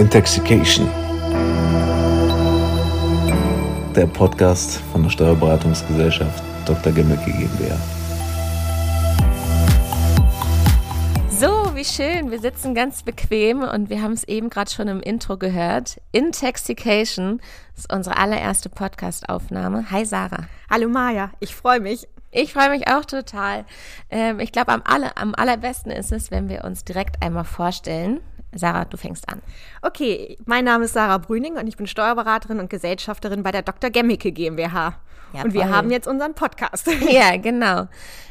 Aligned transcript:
Intoxication. 0.00 0.88
Der 3.94 4.06
Podcast 4.06 4.80
von 4.92 5.02
der 5.02 5.10
Steuerberatungsgesellschaft 5.10 6.42
Dr. 6.64 6.90
Gemmecke 6.90 7.30
GmbH. 7.30 7.76
So, 11.28 11.76
wie 11.76 11.84
schön. 11.84 12.30
Wir 12.30 12.40
sitzen 12.40 12.74
ganz 12.74 13.02
bequem 13.02 13.60
und 13.60 13.90
wir 13.90 14.00
haben 14.00 14.12
es 14.12 14.24
eben 14.24 14.48
gerade 14.48 14.70
schon 14.70 14.88
im 14.88 15.02
Intro 15.02 15.36
gehört. 15.36 16.00
Intoxication 16.12 17.42
ist 17.76 17.92
unsere 17.92 18.16
allererste 18.16 18.70
Podcast-Aufnahme. 18.70 19.90
Hi 19.90 20.06
Sarah. 20.06 20.46
Hallo 20.70 20.88
Maja, 20.88 21.30
ich 21.40 21.54
freue 21.54 21.80
mich. 21.80 22.08
Ich 22.32 22.54
freue 22.54 22.70
mich 22.70 22.88
auch 22.88 23.04
total. 23.04 23.66
Ähm, 24.08 24.40
ich 24.40 24.52
glaube, 24.52 24.72
am, 24.72 24.82
aller, 24.84 25.18
am 25.18 25.34
allerbesten 25.34 25.90
ist 25.90 26.10
es, 26.10 26.30
wenn 26.30 26.48
wir 26.48 26.64
uns 26.64 26.84
direkt 26.84 27.22
einmal 27.22 27.44
vorstellen. 27.44 28.20
Sarah, 28.54 28.84
du 28.84 28.96
fängst 28.96 29.28
an. 29.28 29.40
Okay, 29.82 30.36
mein 30.44 30.64
Name 30.64 30.84
ist 30.84 30.94
Sarah 30.94 31.18
Brüning 31.18 31.56
und 31.56 31.66
ich 31.66 31.76
bin 31.76 31.86
Steuerberaterin 31.86 32.58
und 32.58 32.70
Gesellschafterin 32.70 33.42
bei 33.42 33.52
der 33.52 33.62
Dr. 33.62 33.90
Gemmicke 33.90 34.32
GmbH. 34.32 34.94
Ja, 35.32 35.42
und 35.44 35.54
wir 35.54 35.62
voll. 35.62 35.70
haben 35.70 35.90
jetzt 35.90 36.08
unseren 36.08 36.34
Podcast. 36.34 36.88
Ja, 37.10 37.36
genau. 37.36 37.86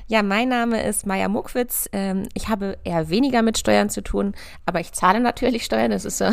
Ja, 0.08 0.24
mein 0.24 0.50
Name 0.50 0.84
ist 0.84 1.06
Maja 1.06 1.28
Muckwitz. 1.28 1.88
Ähm, 1.92 2.28
ich 2.34 2.50
habe 2.50 2.78
eher 2.84 3.10
weniger 3.10 3.42
mit 3.42 3.58
Steuern 3.58 3.90
zu 3.90 4.02
tun, 4.02 4.34
aber 4.66 4.80
ich 4.80 4.92
zahle 4.92 5.20
natürlich 5.20 5.64
Steuern. 5.64 5.92
Das 5.92 6.04
ist 6.04 6.18
so 6.18 6.26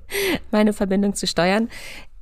meine 0.50 0.72
Verbindung 0.72 1.14
zu 1.14 1.26
Steuern. 1.26 1.68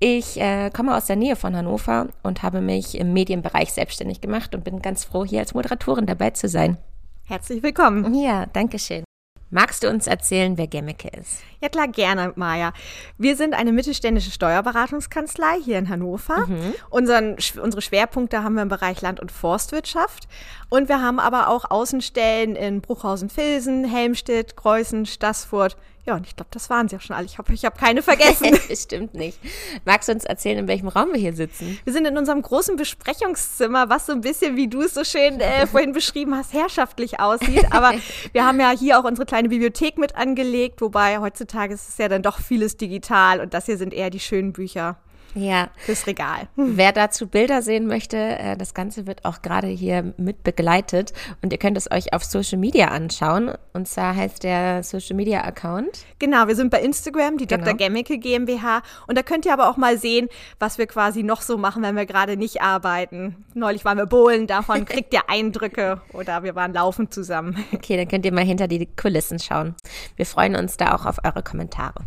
Ich 0.00 0.38
äh, 0.40 0.70
komme 0.70 0.96
aus 0.96 1.06
der 1.06 1.16
Nähe 1.16 1.34
von 1.34 1.56
Hannover 1.56 2.08
und 2.22 2.42
habe 2.42 2.60
mich 2.60 2.96
im 2.96 3.12
Medienbereich 3.12 3.72
selbstständig 3.72 4.20
gemacht 4.20 4.54
und 4.54 4.64
bin 4.64 4.80
ganz 4.80 5.04
froh, 5.04 5.24
hier 5.24 5.40
als 5.40 5.54
Moderatorin 5.54 6.06
dabei 6.06 6.30
zu 6.30 6.48
sein. 6.48 6.76
Herzlich 7.24 7.62
willkommen. 7.62 8.14
Ja, 8.14 8.46
danke 8.46 8.78
schön. 8.78 9.07
Magst 9.50 9.82
du 9.82 9.88
uns 9.88 10.06
erzählen, 10.06 10.58
wer 10.58 10.66
Gemmecke 10.66 11.08
ist? 11.08 11.38
Ja 11.60 11.70
klar, 11.70 11.88
gerne, 11.88 12.32
Maja. 12.36 12.72
Wir 13.16 13.34
sind 13.34 13.54
eine 13.54 13.72
mittelständische 13.72 14.30
Steuerberatungskanzlei 14.30 15.58
hier 15.64 15.78
in 15.78 15.88
Hannover. 15.88 16.46
Mhm. 16.46 16.74
Unseren, 16.90 17.36
unsere 17.62 17.80
Schwerpunkte 17.80 18.44
haben 18.44 18.54
wir 18.54 18.62
im 18.62 18.68
Bereich 18.68 19.00
Land- 19.00 19.20
und 19.20 19.32
Forstwirtschaft. 19.32 20.28
Und 20.68 20.90
wir 20.90 21.00
haben 21.00 21.18
aber 21.18 21.48
auch 21.48 21.70
Außenstellen 21.70 22.56
in 22.56 22.82
Bruchhausen-Vilsen, 22.82 23.84
Helmstedt, 23.84 24.56
Kreuzen, 24.56 25.06
Stassfurt, 25.06 25.76
ja, 26.08 26.16
und 26.16 26.26
ich 26.26 26.34
glaube, 26.34 26.48
das 26.52 26.70
waren 26.70 26.88
sie 26.88 26.96
auch 26.96 27.02
schon 27.02 27.14
alle. 27.14 27.26
Ich 27.26 27.36
hoffe, 27.36 27.52
ich 27.52 27.66
habe 27.66 27.78
keine 27.78 28.02
vergessen. 28.02 28.58
Stimmt 28.74 29.12
nicht. 29.12 29.38
Magst 29.84 30.08
du 30.08 30.12
uns 30.12 30.24
erzählen, 30.24 30.60
in 30.60 30.66
welchem 30.66 30.88
Raum 30.88 31.12
wir 31.12 31.20
hier 31.20 31.34
sitzen? 31.34 31.78
Wir 31.84 31.92
sind 31.92 32.06
in 32.06 32.16
unserem 32.16 32.40
großen 32.40 32.76
Besprechungszimmer, 32.76 33.90
was 33.90 34.06
so 34.06 34.12
ein 34.12 34.22
bisschen, 34.22 34.56
wie 34.56 34.68
du 34.68 34.80
es 34.80 34.94
so 34.94 35.04
schön 35.04 35.38
äh, 35.38 35.66
vorhin 35.70 35.92
beschrieben 35.92 36.34
hast, 36.34 36.54
herrschaftlich 36.54 37.20
aussieht. 37.20 37.66
Aber 37.72 37.92
wir 38.32 38.46
haben 38.46 38.58
ja 38.58 38.70
hier 38.70 38.98
auch 38.98 39.04
unsere 39.04 39.26
kleine 39.26 39.50
Bibliothek 39.50 39.98
mit 39.98 40.16
angelegt, 40.16 40.80
wobei 40.80 41.18
heutzutage 41.18 41.74
ist 41.74 41.90
es 41.90 41.98
ja 41.98 42.08
dann 42.08 42.22
doch 42.22 42.40
vieles 42.40 42.78
digital 42.78 43.40
und 43.40 43.52
das 43.52 43.66
hier 43.66 43.76
sind 43.76 43.92
eher 43.92 44.08
die 44.08 44.20
schönen 44.20 44.54
Bücher 44.54 44.96
ja. 45.38 45.68
fürs 45.76 46.06
Regal. 46.06 46.48
Wer 46.56 46.92
dazu 46.92 47.26
Bilder 47.26 47.62
sehen 47.62 47.86
möchte, 47.86 48.16
äh, 48.16 48.56
das 48.56 48.74
Ganze 48.74 49.06
wird 49.06 49.24
auch 49.24 49.42
gerade 49.42 49.68
hier 49.68 50.14
mit 50.16 50.42
begleitet 50.42 51.12
und 51.42 51.52
ihr 51.52 51.58
könnt 51.58 51.76
es 51.76 51.90
euch 51.90 52.12
auf 52.12 52.24
Social 52.24 52.58
Media 52.58 52.88
anschauen. 52.88 53.52
Und 53.72 53.88
zwar 53.88 54.14
heißt 54.14 54.42
der 54.42 54.82
Social 54.82 55.16
Media 55.16 55.42
Account. 55.42 56.04
Genau, 56.18 56.48
wir 56.48 56.56
sind 56.56 56.70
bei 56.70 56.80
Instagram, 56.80 57.38
die 57.38 57.46
genau. 57.46 57.64
Dr. 57.64 57.76
Gemmicke 57.76 58.18
GmbH. 58.18 58.82
Und 59.06 59.16
da 59.16 59.22
könnt 59.22 59.46
ihr 59.46 59.52
aber 59.52 59.68
auch 59.68 59.76
mal 59.76 59.98
sehen, 59.98 60.28
was 60.58 60.78
wir 60.78 60.86
quasi 60.86 61.22
noch 61.22 61.42
so 61.42 61.56
machen, 61.56 61.82
wenn 61.82 61.96
wir 61.96 62.06
gerade 62.06 62.36
nicht 62.36 62.60
arbeiten. 62.60 63.44
Neulich 63.54 63.84
waren 63.84 63.98
wir 63.98 64.06
bowlen, 64.06 64.46
davon 64.46 64.84
kriegt 64.86 65.12
ihr 65.14 65.28
Eindrücke 65.28 66.00
oder 66.12 66.42
wir 66.42 66.54
waren 66.54 66.72
laufen 66.72 67.10
zusammen. 67.10 67.64
Okay, 67.72 67.96
dann 67.96 68.08
könnt 68.08 68.24
ihr 68.24 68.32
mal 68.32 68.44
hinter 68.44 68.68
die 68.68 68.86
Kulissen 68.86 69.38
schauen. 69.38 69.74
Wir 70.16 70.26
freuen 70.26 70.56
uns 70.56 70.76
da 70.76 70.94
auch 70.94 71.06
auf 71.06 71.18
eure 71.24 71.42
Kommentare. 71.42 72.04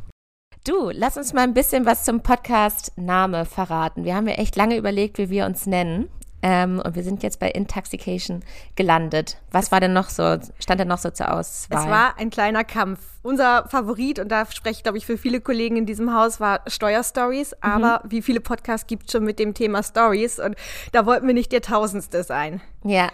Du, 0.64 0.92
lass 0.94 1.18
uns 1.18 1.34
mal 1.34 1.42
ein 1.42 1.56
bisschen 1.56 1.88
was 1.88 2.04
zum 2.04 2.22
Podcast-Name 2.22 3.46
verraten. 3.46 4.06
Wir 4.06 4.14
haben 4.14 4.28
ja 4.28 4.36
echt 4.36 4.56
lange 4.56 4.78
überlegt, 4.78 5.18
wie 5.18 5.32
wir 5.32 5.48
uns 5.48 5.66
nennen. 5.66 6.08
Ähm, 6.44 6.80
und 6.86 6.94
wir 6.94 7.04
sind 7.04 7.24
jetzt 7.24 7.40
bei 7.40 7.50
Intoxication 7.50 8.44
gelandet. 8.76 9.38
Was 9.52 9.72
war 9.72 9.80
denn 9.80 9.94
noch 9.94 10.10
so, 10.10 10.38
stand 10.60 10.80
denn 10.80 10.88
noch 10.88 11.00
so 11.00 11.10
zur 11.10 11.34
Auswahl? 11.34 11.80
Es 11.80 11.90
war 11.90 12.20
ein 12.20 12.30
kleiner 12.30 12.64
Kampf. 12.64 13.00
Unser 13.24 13.68
Favorit, 13.70 14.20
und 14.20 14.30
da 14.30 14.46
spreche 14.52 14.78
ich, 14.78 14.84
glaube 14.84 15.00
ich, 15.00 15.08
für 15.08 15.18
viele 15.18 15.42
Kollegen 15.42 15.78
in 15.78 15.88
diesem 15.88 16.14
Haus, 16.14 16.40
war 16.40 16.62
Steuerstories. 16.68 17.54
Mhm. 17.54 17.58
Aber 17.62 18.02
wie 18.08 18.22
viele 18.22 18.40
Podcasts 18.40 18.86
gibt 18.86 19.08
es 19.08 19.14
schon 19.14 19.24
mit 19.24 19.40
dem 19.40 19.56
Thema 19.56 19.82
Stories? 19.82 20.40
Und 20.40 20.56
da 20.92 21.08
wollten 21.08 21.26
wir 21.26 21.34
nicht 21.34 21.52
der 21.52 21.64
Tausendste 21.64 22.24
sein. 22.24 22.62
Ja, 22.84 23.10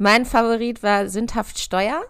mein 0.00 0.24
Favorit 0.24 0.82
war 0.82 1.10
sündhaft 1.10 1.58
Steuer. 1.58 2.00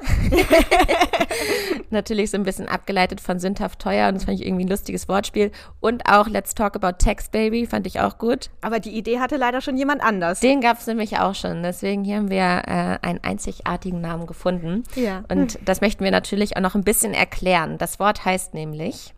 Natürlich 1.90 2.30
so 2.30 2.36
ein 2.36 2.44
bisschen 2.44 2.68
abgeleitet 2.68 3.20
von 3.20 3.40
sündhaft 3.40 3.80
teuer 3.80 4.06
und 4.06 4.14
das 4.14 4.24
fand 4.26 4.38
ich 4.38 4.46
irgendwie 4.46 4.64
ein 4.64 4.68
lustiges 4.68 5.08
Wortspiel. 5.08 5.50
Und 5.80 6.04
auch 6.08 6.28
Let's 6.28 6.54
Talk 6.54 6.76
About 6.76 6.98
Tax 7.04 7.30
Baby 7.30 7.66
fand 7.66 7.88
ich 7.88 7.98
auch 7.98 8.18
gut. 8.18 8.50
Aber 8.60 8.78
die 8.78 8.96
Idee 8.96 9.18
hatte 9.18 9.36
leider 9.36 9.60
schon 9.60 9.76
jemand 9.76 10.04
anders. 10.04 10.38
Den 10.38 10.60
gab 10.60 10.78
es 10.78 10.86
nämlich 10.86 11.18
auch 11.18 11.34
schon. 11.34 11.64
Deswegen 11.64 12.04
hier 12.04 12.18
haben 12.18 12.30
wir 12.30 12.38
äh, 12.38 12.98
einen 13.04 13.18
einzigartigen 13.24 14.00
Namen 14.00 14.28
gefunden. 14.28 14.84
Ja. 14.94 15.24
Und 15.28 15.58
das 15.64 15.80
möchten 15.80 16.04
wir 16.04 16.12
natürlich 16.12 16.56
auch 16.56 16.62
noch 16.62 16.76
ein 16.76 16.84
bisschen 16.84 17.12
erklären. 17.12 17.76
Das 17.76 17.98
Wort 17.98 18.24
heißt 18.24 18.54
nämlich 18.54 19.14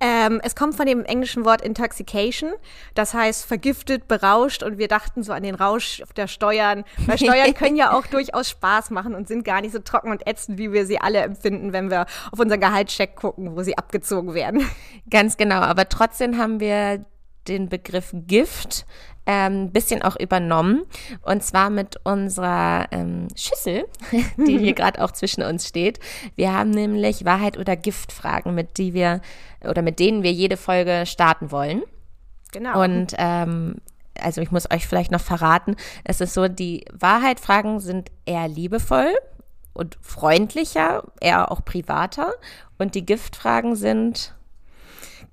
ähm, 0.00 0.40
es 0.42 0.54
kommt 0.54 0.74
von 0.74 0.86
dem 0.86 1.04
englischen 1.04 1.44
Wort 1.44 1.62
Intoxication, 1.62 2.52
das 2.94 3.14
heißt 3.14 3.46
vergiftet, 3.46 4.08
berauscht 4.08 4.62
und 4.62 4.78
wir 4.78 4.88
dachten 4.88 5.22
so 5.22 5.32
an 5.32 5.42
den 5.42 5.54
Rausch 5.54 6.02
der 6.16 6.26
Steuern, 6.26 6.84
weil 7.06 7.18
Steuern 7.18 7.54
können 7.58 7.76
ja 7.76 7.92
auch 7.92 8.06
durchaus 8.06 8.50
Spaß 8.50 8.90
machen 8.90 9.14
und 9.14 9.28
sind 9.28 9.44
gar 9.44 9.60
nicht 9.60 9.72
so 9.72 9.78
trocken 9.78 10.10
und 10.10 10.26
ätzend, 10.26 10.58
wie 10.58 10.72
wir 10.72 10.86
sie 10.86 11.00
alle 11.00 11.20
empfinden, 11.20 11.72
wenn 11.72 11.90
wir 11.90 12.06
auf 12.32 12.38
unseren 12.38 12.60
Gehaltscheck 12.60 13.16
gucken, 13.16 13.56
wo 13.56 13.62
sie 13.62 13.78
abgezogen 13.78 14.34
werden. 14.34 14.68
Ganz 15.10 15.36
genau, 15.36 15.60
aber 15.60 15.88
trotzdem 15.88 16.38
haben 16.38 16.60
wir 16.60 17.04
den 17.48 17.68
Begriff 17.68 18.10
Gift 18.12 18.86
ähm, 19.26 19.70
bisschen 19.70 20.02
auch 20.02 20.16
übernommen. 20.18 20.82
Und 21.22 21.42
zwar 21.42 21.70
mit 21.70 21.98
unserer 22.04 22.86
ähm, 22.90 23.28
Schüssel, 23.36 23.86
die 24.36 24.58
hier 24.58 24.72
gerade 24.74 25.02
auch 25.02 25.12
zwischen 25.12 25.42
uns 25.42 25.66
steht. 25.66 25.98
Wir 26.36 26.52
haben 26.52 26.70
nämlich 26.70 27.24
Wahrheit 27.24 27.58
oder 27.58 27.76
Giftfragen, 27.76 28.54
mit 28.54 28.78
die 28.78 28.94
wir 28.94 29.20
oder 29.66 29.82
mit 29.82 29.98
denen 29.98 30.22
wir 30.22 30.32
jede 30.32 30.56
Folge 30.56 31.04
starten 31.06 31.50
wollen. 31.50 31.82
Genau. 32.52 32.82
Und 32.82 33.14
ähm, 33.18 33.76
also 34.20 34.40
ich 34.40 34.50
muss 34.50 34.70
euch 34.70 34.86
vielleicht 34.86 35.10
noch 35.10 35.20
verraten, 35.20 35.76
es 36.04 36.20
ist 36.20 36.34
so, 36.34 36.48
die 36.48 36.84
Wahrheitfragen 36.92 37.80
sind 37.80 38.10
eher 38.26 38.46
liebevoll 38.46 39.12
und 39.72 39.98
freundlicher, 40.00 41.04
eher 41.20 41.50
auch 41.50 41.64
privater. 41.64 42.32
Und 42.78 42.94
die 42.94 43.04
Giftfragen 43.04 43.74
sind 43.74 44.34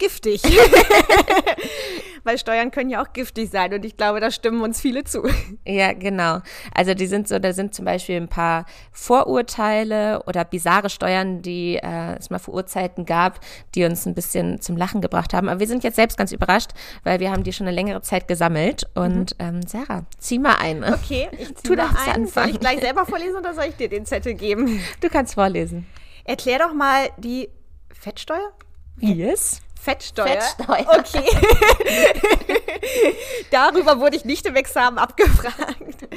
giftig. 0.01 0.41
Weil 2.23 2.37
Steuern 2.37 2.69
können 2.69 2.89
ja 2.89 3.01
auch 3.01 3.13
giftig 3.13 3.49
sein 3.49 3.73
und 3.73 3.83
ich 3.83 3.97
glaube, 3.97 4.19
da 4.19 4.29
stimmen 4.29 4.61
uns 4.61 4.79
viele 4.79 5.03
zu. 5.03 5.23
Ja, 5.65 5.93
genau. 5.93 6.39
Also 6.73 6.93
die 6.93 7.07
sind 7.07 7.27
so, 7.27 7.39
da 7.39 7.51
sind 7.51 7.73
zum 7.73 7.85
Beispiel 7.85 8.17
ein 8.17 8.27
paar 8.27 8.65
Vorurteile 8.91 10.21
oder 10.27 10.45
bizarre 10.45 10.89
Steuern, 10.89 11.41
die 11.41 11.77
äh, 11.77 12.17
es 12.19 12.29
mal 12.29 12.37
vor 12.37 12.53
Urzeiten 12.53 13.05
gab, 13.05 13.39
die 13.73 13.85
uns 13.85 14.05
ein 14.05 14.13
bisschen 14.13 14.61
zum 14.61 14.77
Lachen 14.77 15.01
gebracht 15.01 15.33
haben. 15.33 15.49
Aber 15.49 15.59
wir 15.59 15.67
sind 15.67 15.83
jetzt 15.83 15.95
selbst 15.95 16.17
ganz 16.17 16.31
überrascht, 16.31 16.71
weil 17.03 17.19
wir 17.19 17.31
haben 17.31 17.43
die 17.43 17.53
schon 17.53 17.67
eine 17.67 17.75
längere 17.75 18.01
Zeit 18.01 18.27
gesammelt. 18.27 18.83
Und 18.93 19.39
mhm. 19.39 19.45
ähm, 19.45 19.61
Sarah, 19.67 20.05
zieh 20.19 20.37
mal 20.37 20.55
ein. 20.59 20.83
Okay, 20.83 21.27
ich 21.39 21.55
zieh 21.57 21.69
du 21.69 21.75
mal 21.75 21.89
ein. 22.05 22.27
Soll 22.27 22.49
ich 22.49 22.59
gleich 22.59 22.81
selber 22.81 23.05
vorlesen 23.05 23.37
oder 23.37 23.55
soll 23.55 23.65
ich 23.65 23.75
dir 23.75 23.89
den 23.89 24.05
Zettel 24.05 24.35
geben? 24.35 24.79
Du 24.99 25.09
kannst 25.09 25.33
vorlesen. 25.33 25.87
Erklär 26.23 26.59
doch 26.59 26.73
mal 26.73 27.09
die 27.17 27.49
Fettsteuer. 27.91 28.51
Yes. 28.99 29.61
Fettsteuer. 29.81 30.27
Fettsteuer. 30.27 30.85
Okay. 30.99 32.61
Darüber 33.51 33.99
wurde 33.99 34.15
ich 34.15 34.25
nicht 34.25 34.45
im 34.45 34.55
Examen 34.55 34.97
abgefragt. 34.97 36.07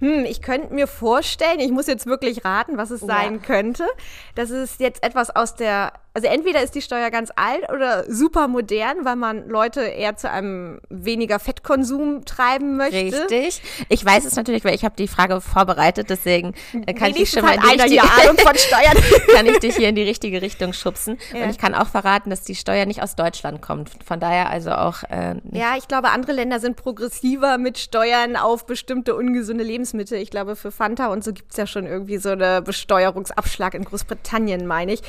Hm, 0.00 0.24
ich 0.24 0.42
könnte 0.42 0.74
mir 0.74 0.86
vorstellen, 0.86 1.60
ich 1.60 1.70
muss 1.70 1.86
jetzt 1.86 2.06
wirklich 2.06 2.44
raten, 2.44 2.76
was 2.76 2.90
es 2.90 3.00
ja. 3.02 3.06
sein 3.06 3.42
könnte. 3.42 3.86
Das 4.34 4.50
ist 4.50 4.80
jetzt 4.80 5.02
etwas 5.02 5.34
aus 5.34 5.54
der 5.54 5.92
also 6.16 6.28
entweder 6.28 6.62
ist 6.62 6.76
die 6.76 6.80
Steuer 6.80 7.10
ganz 7.10 7.30
alt 7.34 7.68
oder 7.72 8.04
super 8.08 8.46
modern, 8.46 9.04
weil 9.04 9.16
man 9.16 9.48
Leute 9.48 9.80
eher 9.80 10.16
zu 10.16 10.30
einem 10.30 10.80
weniger 10.88 11.40
Fettkonsum 11.40 12.24
treiben 12.24 12.76
möchte. 12.76 13.26
Richtig. 13.28 13.60
Ich 13.88 14.04
weiß 14.04 14.24
es 14.24 14.36
natürlich, 14.36 14.64
weil 14.64 14.76
ich 14.76 14.84
habe 14.84 14.94
die 14.96 15.08
Frage 15.08 15.40
vorbereitet, 15.40 16.10
deswegen 16.10 16.54
äh, 16.86 16.94
kann 16.94 17.10
ich 17.10 17.16
dich 17.16 17.30
schon 17.30 17.42
mal 17.42 17.58
die 17.58 18.00
Ahnung 18.00 18.38
von 18.38 18.56
Steuern. 18.56 18.96
kann 19.34 19.46
ich 19.46 19.58
dich 19.58 19.74
hier 19.74 19.88
in 19.88 19.96
die 19.96 20.04
richtige 20.04 20.40
Richtung 20.40 20.72
schubsen. 20.72 21.18
Ja. 21.32 21.42
Und 21.42 21.50
ich 21.50 21.58
kann 21.58 21.74
auch 21.74 21.88
verraten, 21.88 22.30
dass 22.30 22.42
die 22.42 22.54
Steuer 22.54 22.86
nicht 22.86 23.02
aus 23.02 23.16
Deutschland 23.16 23.60
kommt. 23.60 23.90
Von 24.06 24.20
daher 24.20 24.50
also 24.50 24.70
auch. 24.70 25.02
Äh, 25.10 25.34
ja, 25.54 25.76
ich 25.76 25.88
glaube, 25.88 26.10
andere 26.10 26.32
Länder 26.32 26.60
sind 26.60 26.76
progressiver 26.76 27.58
mit 27.58 27.78
Steuern 27.78 28.36
auf 28.36 28.66
bestimmte 28.66 29.14
ungesunde 29.14 29.64
Lebensmittel. 29.64 30.18
Ich 30.18 30.30
glaube, 30.30 30.56
für 30.56 30.70
Fanta 30.70 31.06
und 31.08 31.22
so 31.22 31.32
gibt's 31.32 31.56
ja 31.56 31.66
schon 31.66 31.86
irgendwie 31.86 32.18
so 32.18 32.30
eine 32.30 32.60
Besteuerungsabschlag 32.60 33.74
in 33.74 33.84
Großbritannien, 33.84 34.66
meine 34.66 34.92
ich. 34.92 35.00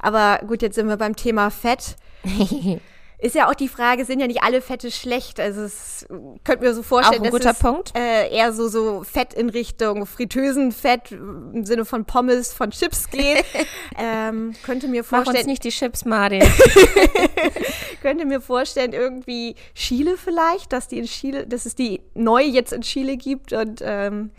Aber 0.00 0.40
gut, 0.46 0.62
jetzt 0.62 0.74
sind 0.74 0.88
wir 0.88 0.96
beim 0.96 1.16
Thema 1.16 1.50
Fett. 1.50 1.96
Ist 3.22 3.34
ja 3.34 3.50
auch 3.50 3.54
die 3.54 3.68
Frage, 3.68 4.06
sind 4.06 4.18
ja 4.18 4.26
nicht 4.26 4.42
alle 4.42 4.62
Fette 4.62 4.90
schlecht? 4.90 5.40
Also 5.40 5.60
es 5.60 6.06
könnte 6.42 6.64
mir 6.64 6.72
so 6.72 6.82
vorstellen, 6.82 7.22
dass 7.22 7.58
Punkt. 7.58 7.92
es 7.94 8.00
äh, 8.00 8.34
eher 8.34 8.54
so, 8.54 8.68
so 8.68 9.04
Fett 9.04 9.34
in 9.34 9.50
Richtung 9.50 10.06
Fritteusenfett 10.06 11.12
im 11.12 11.66
Sinne 11.66 11.84
von 11.84 12.06
Pommes, 12.06 12.54
von 12.54 12.70
Chips 12.70 13.10
geht. 13.10 13.44
ähm, 13.98 14.54
könnte 14.62 14.88
mir 14.88 15.02
Mach 15.10 15.18
uns 15.18 15.26
vorstellen, 15.26 15.48
nicht 15.48 15.64
die 15.64 15.68
Chips, 15.68 16.04
Martin. 18.00 18.18
könnte 18.18 18.26
mir 18.26 18.40
vorstellen, 18.40 18.92
irgendwie 18.92 19.54
Chile 19.74 20.16
vielleicht, 20.16 20.72
dass 20.72 20.88
die 20.88 20.98
in 20.98 21.06
Chile, 21.06 21.46
dass 21.46 21.66
es 21.66 21.74
die 21.74 22.00
neu 22.14 22.42
jetzt 22.42 22.72
in 22.72 22.82
Chile 22.82 23.16
gibt 23.16 23.52
und 23.52 23.80
ähm, 23.82 24.30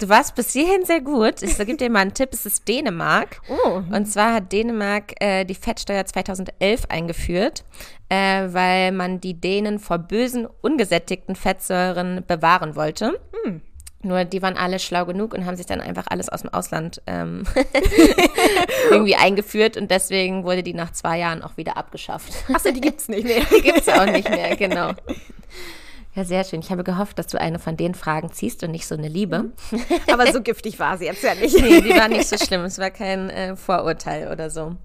Du 0.00 0.08
warst 0.08 0.34
bis 0.34 0.54
hierhin 0.54 0.86
sehr 0.86 1.02
gut. 1.02 1.42
Ich 1.42 1.58
gebe 1.58 1.76
dir 1.76 1.90
mal 1.90 1.98
einen 1.98 2.14
Tipp. 2.14 2.30
Es 2.32 2.46
ist 2.46 2.66
Dänemark. 2.66 3.42
Oh. 3.50 3.82
Und 3.94 4.06
zwar 4.06 4.32
hat 4.32 4.50
Dänemark 4.50 5.12
äh, 5.20 5.44
die 5.44 5.54
Fettsteuer 5.54 6.06
2011 6.06 6.86
eingeführt, 6.88 7.64
äh, 8.08 8.48
weil 8.50 8.92
man 8.92 9.20
die 9.20 9.34
Dänen 9.34 9.78
vor 9.78 9.98
bösen, 9.98 10.48
ungesättigten 10.62 11.36
Fettsäuren 11.36 12.24
bewahren 12.26 12.76
wollte. 12.76 13.20
Nur 14.02 14.24
die 14.24 14.40
waren 14.40 14.56
alle 14.56 14.78
schlau 14.78 15.04
genug 15.04 15.34
und 15.34 15.44
haben 15.44 15.56
sich 15.56 15.66
dann 15.66 15.80
einfach 15.80 16.06
alles 16.08 16.30
aus 16.30 16.40
dem 16.40 16.54
Ausland 16.54 17.02
ähm, 17.06 17.44
irgendwie 18.90 19.14
eingeführt 19.14 19.76
und 19.76 19.90
deswegen 19.90 20.44
wurde 20.44 20.62
die 20.62 20.72
nach 20.72 20.92
zwei 20.92 21.18
Jahren 21.18 21.42
auch 21.42 21.56
wieder 21.58 21.76
abgeschafft. 21.76 22.32
achso, 22.52 22.72
die 22.72 22.80
gibt's 22.80 23.08
nicht 23.08 23.24
mehr. 23.24 23.40
Die 23.50 23.60
gibt 23.60 23.80
es 23.80 23.88
auch 23.88 24.06
nicht 24.06 24.28
mehr, 24.28 24.56
genau. 24.56 24.92
Ja, 26.14 26.24
sehr 26.24 26.44
schön. 26.44 26.60
Ich 26.60 26.70
habe 26.70 26.82
gehofft, 26.82 27.18
dass 27.18 27.28
du 27.28 27.40
eine 27.40 27.58
von 27.58 27.76
den 27.76 27.94
Fragen 27.94 28.32
ziehst 28.32 28.64
und 28.64 28.70
nicht 28.72 28.86
so 28.86 28.94
eine 28.94 29.08
Liebe. 29.08 29.52
Aber 30.10 30.32
so 30.32 30.42
giftig 30.42 30.78
war 30.78 30.98
sie 30.98 31.04
jetzt 31.04 31.22
ja 31.22 31.34
nicht. 31.34 31.60
Nee, 31.60 31.80
die 31.80 31.90
war 31.90 32.08
nicht 32.08 32.26
so 32.26 32.36
schlimm. 32.36 32.62
Es 32.62 32.78
war 32.78 32.90
kein 32.90 33.30
äh, 33.30 33.54
Vorurteil 33.54 34.30
oder 34.30 34.50
so. 34.50 34.76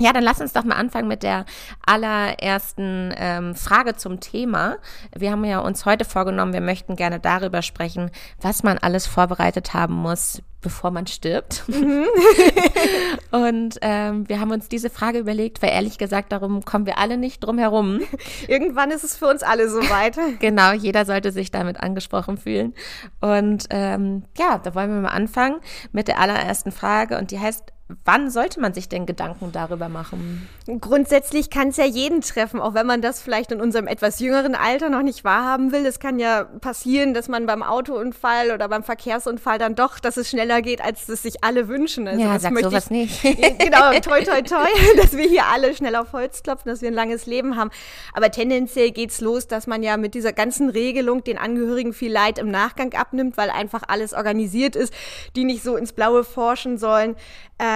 Ja, 0.00 0.12
dann 0.12 0.24
lass 0.24 0.40
uns 0.40 0.52
doch 0.52 0.64
mal 0.64 0.76
anfangen 0.76 1.08
mit 1.08 1.22
der 1.22 1.44
allerersten 1.84 3.14
ähm, 3.16 3.54
Frage 3.54 3.96
zum 3.96 4.20
Thema. 4.20 4.78
Wir 5.14 5.30
haben 5.30 5.44
ja 5.44 5.60
uns 5.60 5.84
heute 5.84 6.04
vorgenommen, 6.04 6.52
wir 6.52 6.60
möchten 6.60 6.96
gerne 6.96 7.20
darüber 7.20 7.62
sprechen, 7.62 8.10
was 8.40 8.62
man 8.62 8.78
alles 8.78 9.06
vorbereitet 9.06 9.74
haben 9.74 9.94
muss, 9.94 10.42
bevor 10.62 10.90
man 10.90 11.06
stirbt. 11.06 11.64
Und 13.30 13.78
ähm, 13.82 14.28
wir 14.28 14.40
haben 14.40 14.50
uns 14.50 14.68
diese 14.68 14.90
Frage 14.90 15.18
überlegt, 15.18 15.62
weil 15.62 15.70
ehrlich 15.70 15.98
gesagt, 15.98 16.32
darum 16.32 16.64
kommen 16.64 16.86
wir 16.86 16.98
alle 16.98 17.16
nicht 17.16 17.40
drum 17.40 17.58
herum. 17.58 18.00
Irgendwann 18.48 18.90
ist 18.90 19.04
es 19.04 19.16
für 19.16 19.26
uns 19.26 19.42
alle 19.42 19.68
so 19.68 19.78
weit. 19.78 20.18
Genau, 20.40 20.72
jeder 20.72 21.04
sollte 21.04 21.32
sich 21.32 21.50
damit 21.50 21.80
angesprochen 21.80 22.36
fühlen. 22.36 22.74
Und 23.20 23.66
ähm, 23.70 24.24
ja, 24.38 24.58
da 24.58 24.74
wollen 24.74 24.90
wir 24.90 25.00
mal 25.00 25.08
anfangen 25.08 25.60
mit 25.92 26.08
der 26.08 26.18
allerersten 26.18 26.72
Frage 26.72 27.18
und 27.18 27.30
die 27.30 27.38
heißt, 27.38 27.72
wann 28.04 28.30
sollte 28.30 28.60
man 28.60 28.74
sich 28.74 28.88
denn 28.88 29.06
Gedanken 29.06 29.52
darüber 29.52 29.88
machen? 29.88 30.48
Grundsätzlich 30.80 31.50
kann 31.50 31.68
es 31.68 31.76
ja 31.76 31.84
jeden 31.84 32.20
treffen, 32.20 32.60
auch 32.60 32.74
wenn 32.74 32.86
man 32.86 33.02
das 33.02 33.20
vielleicht 33.20 33.52
in 33.52 33.60
unserem 33.60 33.86
etwas 33.86 34.20
jüngeren 34.20 34.54
Alter 34.54 34.90
noch 34.90 35.02
nicht 35.02 35.24
wahrhaben 35.24 35.72
will. 35.72 35.86
Es 35.86 35.98
kann 36.00 36.18
ja 36.18 36.44
passieren, 36.44 37.14
dass 37.14 37.28
man 37.28 37.46
beim 37.46 37.62
Autounfall 37.62 38.50
oder 38.52 38.68
beim 38.68 38.82
Verkehrsunfall 38.82 39.58
dann 39.58 39.74
doch, 39.74 39.98
dass 39.98 40.16
es 40.16 40.28
schneller 40.28 40.62
geht, 40.62 40.82
als 40.82 41.08
es 41.08 41.22
sich 41.22 41.42
alle 41.42 41.68
wünschen. 41.68 42.06
Also 42.08 42.20
ja, 42.20 42.34
das 42.34 42.42
sag 42.42 42.58
sowas 42.58 42.84
ich, 42.86 42.90
nicht. 42.90 43.22
genau, 43.58 43.92
toi, 44.00 44.22
toi, 44.22 44.42
toi, 44.42 44.68
dass 44.96 45.16
wir 45.16 45.28
hier 45.28 45.46
alle 45.46 45.74
schnell 45.74 45.96
auf 45.96 46.12
Holz 46.12 46.42
klopfen, 46.42 46.70
dass 46.70 46.82
wir 46.82 46.88
ein 46.88 46.94
langes 46.94 47.26
Leben 47.26 47.56
haben. 47.56 47.70
Aber 48.12 48.30
tendenziell 48.30 48.90
geht's 48.90 49.20
los, 49.20 49.48
dass 49.48 49.66
man 49.66 49.82
ja 49.82 49.96
mit 49.96 50.14
dieser 50.14 50.32
ganzen 50.32 50.68
Regelung 50.70 51.24
den 51.24 51.38
Angehörigen 51.38 51.92
viel 51.92 52.12
Leid 52.12 52.38
im 52.38 52.50
Nachgang 52.50 52.92
abnimmt, 52.94 53.36
weil 53.36 53.50
einfach 53.50 53.82
alles 53.88 54.14
organisiert 54.14 54.76
ist, 54.76 54.92
die 55.36 55.44
nicht 55.44 55.62
so 55.62 55.76
ins 55.76 55.92
Blaue 55.92 56.24
forschen 56.24 56.78
sollen. 56.78 57.16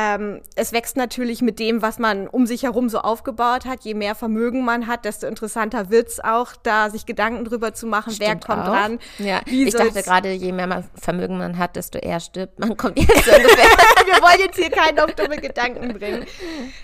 Ähm, 0.04 0.40
es 0.56 0.72
wächst 0.72 0.96
natürlich 0.96 1.42
mit 1.42 1.58
dem, 1.58 1.82
was 1.82 1.98
man 1.98 2.28
um 2.28 2.46
sich 2.46 2.64
herum 2.64 2.88
so 2.88 2.98
aufgebaut 2.98 3.64
hat. 3.64 3.80
Je 3.82 3.94
mehr 3.94 4.14
Vermögen 4.14 4.64
man 4.64 4.86
hat, 4.86 5.04
desto 5.04 5.26
interessanter 5.26 5.90
wird's 5.90 6.20
auch, 6.20 6.52
da 6.62 6.90
sich 6.90 7.06
Gedanken 7.06 7.44
drüber 7.44 7.74
zu 7.74 7.86
machen, 7.86 8.14
wer 8.18 8.28
Stimmt 8.28 8.46
kommt 8.46 8.62
auch. 8.62 8.66
dran. 8.66 8.98
Ja, 9.18 9.40
ich 9.46 9.72
dachte 9.74 10.02
gerade, 10.02 10.32
je 10.32 10.52
mehr 10.52 10.66
man 10.66 10.84
Vermögen 10.94 11.38
man 11.38 11.58
hat, 11.58 11.76
desto 11.76 11.98
eher 11.98 12.20
stirbt 12.20 12.58
man. 12.58 12.76
Kommt 12.76 12.98
jetzt 12.98 13.10
ungefähr. 13.10 13.66
wir 14.06 14.22
wollen 14.22 14.40
jetzt 14.40 14.58
hier 14.58 14.70
keinen 14.70 14.98
auf 15.00 15.14
dumme 15.14 15.36
Gedanken 15.36 15.94
bringen. 15.94 16.24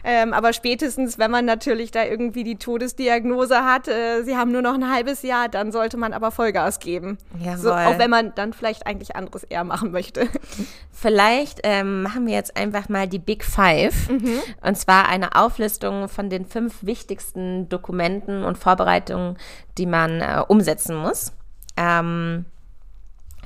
Ähm, 0.05 0.33
aber 0.33 0.53
spätestens, 0.53 1.19
wenn 1.19 1.31
man 1.31 1.45
natürlich 1.45 1.91
da 1.91 2.05
irgendwie 2.05 2.45
die 2.45 2.57
Todesdiagnose 2.57 3.65
hat, 3.65 3.89
äh, 3.89 4.23
sie 4.23 4.37
haben 4.37 4.53
nur 4.53 4.63
noch 4.63 4.75
ein 4.75 4.91
halbes 4.91 5.23
Jahr, 5.23 5.49
dann 5.49 5.73
sollte 5.73 5.97
man 5.97 6.13
aber 6.13 6.31
Vollgas 6.31 6.79
geben. 6.79 7.19
So, 7.57 7.73
auch 7.73 7.99
wenn 7.99 8.11
man 8.11 8.35
dann 8.35 8.53
vielleicht 8.53 8.87
eigentlich 8.87 9.17
anderes 9.17 9.45
eher 9.45 9.65
machen 9.65 9.91
möchte. 9.91 10.29
Vielleicht 10.93 11.61
ähm, 11.63 12.03
machen 12.03 12.27
wir 12.27 12.35
jetzt 12.35 12.57
einfach 12.57 12.89
mal 12.89 13.09
die 13.11 13.19
Big 13.19 13.45
Five. 13.45 14.09
Und 14.63 14.77
zwar 14.77 15.09
eine 15.09 15.35
Auflistung 15.35 16.09
von 16.09 16.31
den 16.31 16.47
fünf 16.47 16.85
wichtigsten 16.85 17.69
Dokumenten 17.69 18.45
und 18.45 18.57
Vorbereitungen, 18.57 19.37
die 19.79 19.87
man 19.87 20.21
äh, 20.21 20.43
umsetzen 20.47 20.97
muss. 20.97 21.33
Ähm, 21.77 22.45